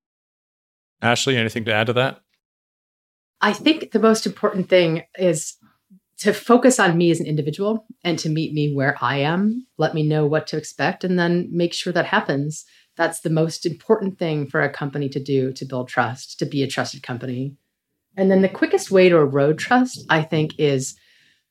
[1.03, 2.21] Ashley, anything to add to that?
[3.41, 5.57] I think the most important thing is
[6.21, 9.95] to focus on me as an individual and to meet me where I am, let
[9.95, 12.65] me know what to expect, and then make sure that happens.
[12.97, 16.63] That's the most important thing for a company to do to build trust, to be
[16.63, 17.57] a trusted company.
[18.17, 20.95] And then the quickest way to erode trust, I think, is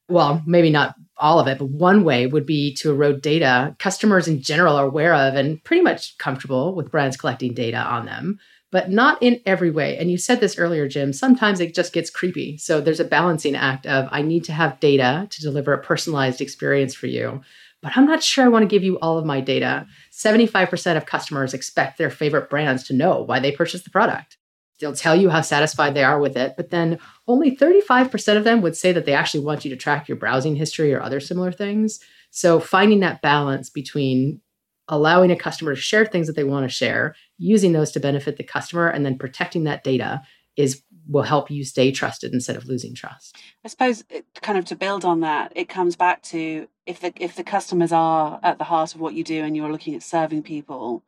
[0.09, 4.27] well, maybe not all of it, but one way would be to erode data customers
[4.27, 8.39] in general are aware of and pretty much comfortable with brands collecting data on them,
[8.71, 9.97] but not in every way.
[9.97, 12.57] And you said this earlier, Jim, sometimes it just gets creepy.
[12.57, 16.41] So there's a balancing act of I need to have data to deliver a personalized
[16.41, 17.41] experience for you,
[17.81, 19.87] but I'm not sure I want to give you all of my data.
[20.11, 24.37] 75% of customers expect their favorite brands to know why they purchased the product.
[24.79, 28.61] They'll tell you how satisfied they are with it, but then only 35% of them
[28.61, 31.51] would say that they actually want you to track your browsing history or other similar
[31.51, 31.99] things.
[32.31, 34.41] So finding that balance between
[34.89, 38.37] allowing a customer to share things that they want to share, using those to benefit
[38.37, 40.21] the customer, and then protecting that data
[40.57, 43.35] is will help you stay trusted instead of losing trust.
[43.63, 47.13] I suppose uh, kind of to build on that, it comes back to if the
[47.15, 50.03] if the customers are at the heart of what you do and you're looking at
[50.03, 51.03] serving people,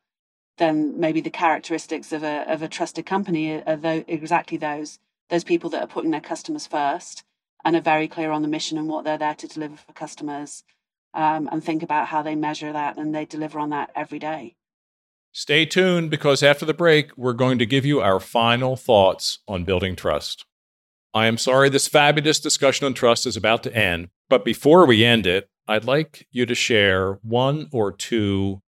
[0.58, 5.44] then maybe the characteristics of a of a trusted company are th- exactly those those
[5.44, 7.24] people that are putting their customers first
[7.64, 10.64] and are very clear on the mission and what they're there to deliver for customers
[11.14, 14.56] um, and think about how they measure that and they deliver on that every day.
[15.34, 19.64] Stay tuned because after the break, we're going to give you our final thoughts on
[19.64, 20.46] building trust.
[21.14, 25.06] I am sorry this fabulous discussion on trust is about to end, but before we
[25.06, 28.62] end it, I'd like you to share one or two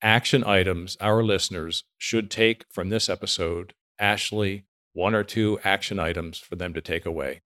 [0.00, 3.74] action items our listeners should take from this episode.
[3.98, 7.42] Ashley, one or two action items for them to take away.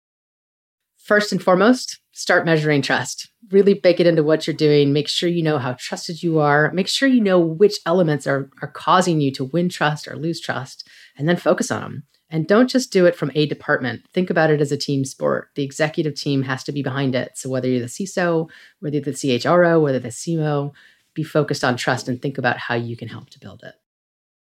[1.09, 3.31] First and foremost, start measuring trust.
[3.51, 4.93] Really bake it into what you're doing.
[4.93, 6.71] Make sure you know how trusted you are.
[6.73, 10.39] Make sure you know which elements are, are causing you to win trust or lose
[10.39, 10.87] trust,
[11.17, 12.03] and then focus on them.
[12.29, 14.03] And don't just do it from a department.
[14.13, 15.49] Think about it as a team sport.
[15.55, 17.39] The executive team has to be behind it.
[17.39, 18.51] So whether you're the CISO,
[18.81, 20.75] whether you're the CHRO, whether the CMO,
[21.15, 23.77] be focused on trust and think about how you can help to build it.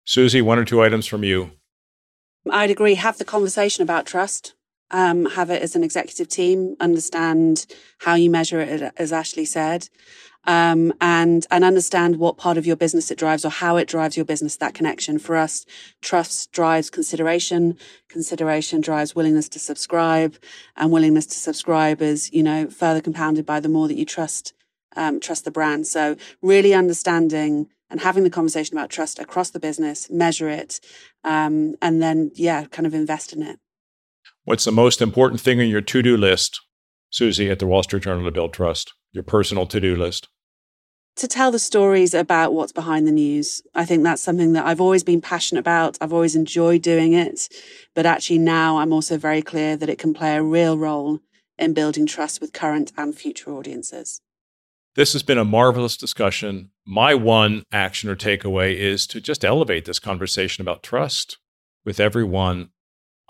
[0.06, 1.52] Suzi, one or two items from you.
[2.50, 2.96] I'd agree.
[2.96, 4.52] Have the conversation about trust.
[4.90, 6.76] Um, have it as an executive team.
[6.80, 7.66] Understand
[7.98, 9.88] how you measure it, as Ashley said,
[10.44, 14.16] um, and and understand what part of your business it drives or how it drives
[14.16, 14.56] your business.
[14.56, 15.64] That connection for us,
[16.00, 17.76] trust drives consideration.
[18.08, 20.36] Consideration drives willingness to subscribe,
[20.76, 24.54] and willingness to subscribe is you know further compounded by the more that you trust
[24.96, 25.86] um, trust the brand.
[25.86, 30.80] So really understanding and having the conversation about trust across the business, measure it,
[31.24, 33.58] um, and then yeah, kind of invest in it.
[34.44, 36.60] What's the most important thing on your to-do list,
[37.12, 38.94] Suzi, at the Wall Street Journal to build trust?
[39.12, 40.28] Your personal to-do list.
[41.16, 43.60] To tell the stories about what's behind the news.
[43.74, 45.98] I think that's something that I've always been passionate about.
[46.00, 47.48] I've always enjoyed doing it.
[47.94, 51.20] But actually now I'm also very clear that it can play a real role
[51.58, 54.22] in building trust with current and future audiences.
[54.94, 56.70] This has been a marvelous discussion.
[56.86, 61.38] My one action or takeaway is to just elevate this conversation about trust
[61.84, 62.70] with everyone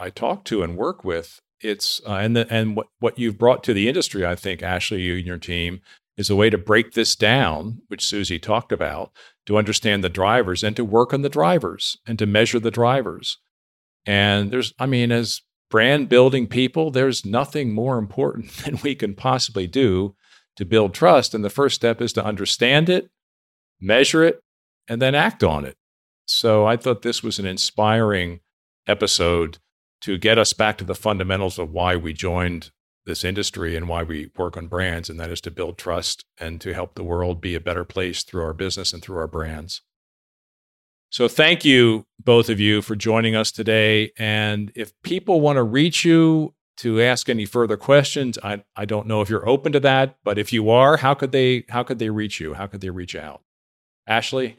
[0.00, 1.40] I talk to and work with.
[1.60, 5.02] It's uh, and the, and what what you've brought to the industry, I think, Ashley,
[5.02, 5.82] you and your team,
[6.16, 9.12] is a way to break this down, which Suzi talked about,
[9.46, 13.38] to understand the drivers and to work on the drivers and to measure the drivers.
[14.06, 19.14] And there's, I mean, as brand building people, there's nothing more important than we can
[19.14, 20.14] possibly do
[20.56, 21.34] to build trust.
[21.34, 23.10] And the first step is to understand it,
[23.80, 24.42] measure it,
[24.88, 25.76] and then act on it.
[26.26, 28.40] So I thought this was an inspiring
[28.86, 29.58] episode
[30.02, 32.70] to get us back to the fundamentals of why we joined
[33.06, 36.60] this industry and why we work on brands, and that is to build trust and
[36.60, 39.82] to help the world be a better place through our business and through our brands.
[41.10, 44.12] So, thank you, both of you, for joining us today.
[44.16, 48.38] And if people want to reach you to ask any further questions.
[48.42, 51.30] I, I don't know if you're open to that, but if you are, how could
[51.30, 52.54] they how could they reach you?
[52.54, 53.42] How could they reach out?
[54.06, 54.56] Ashley?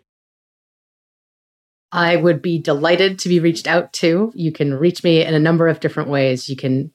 [1.92, 4.32] I would be delighted to be reached out to.
[4.36, 6.48] You can reach me in a number of different ways.
[6.48, 6.92] You can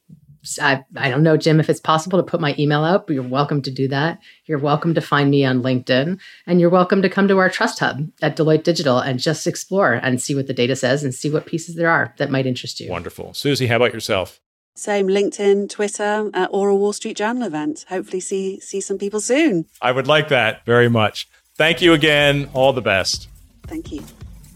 [0.61, 3.23] I, I don't know, Jim, if it's possible to put my email out, but you're
[3.23, 4.21] welcome to do that.
[4.47, 7.81] You're welcome to find me on LinkedIn, and you're welcome to come to our Trust
[7.81, 11.31] Hub at Deloitte Digital and just explore and see what the data says and see
[11.31, 12.91] what pieces there are that might interest you.
[12.91, 13.31] Wonderful.
[13.31, 14.41] Suzi, how about yourself?
[14.75, 17.87] Same LinkedIn, Twitter, uh, or a Wall Street Journal event.
[17.89, 19.65] Hopefully, see see some people soon.
[19.81, 21.29] I would like that very much.
[21.55, 22.51] Thank you again.
[22.53, 23.29] All the best.
[23.67, 24.05] Thank you.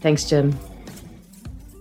[0.01, 0.57] Thanks, Jim.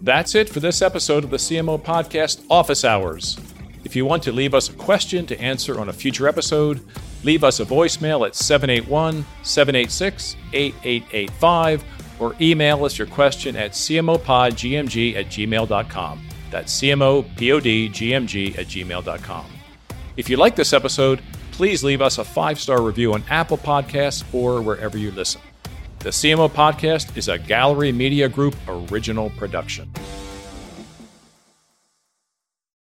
[0.02, 3.38] That's it for this episode of the CMO Podcast Office Hours.
[3.84, 6.80] If you want to leave us a question to answer on a future episode,
[7.24, 11.84] leave us a voicemail at 781 786 8885
[12.18, 16.28] or email us your question at cmopodgmg at gmail.com.
[16.50, 19.46] That's cmopodgmg at gmail.com.
[20.16, 24.24] If you like this episode, please leave us a five star review on Apple Podcasts
[24.34, 25.40] or wherever you listen.
[26.00, 29.92] The CMO Podcast is a Gallery Media Group original production.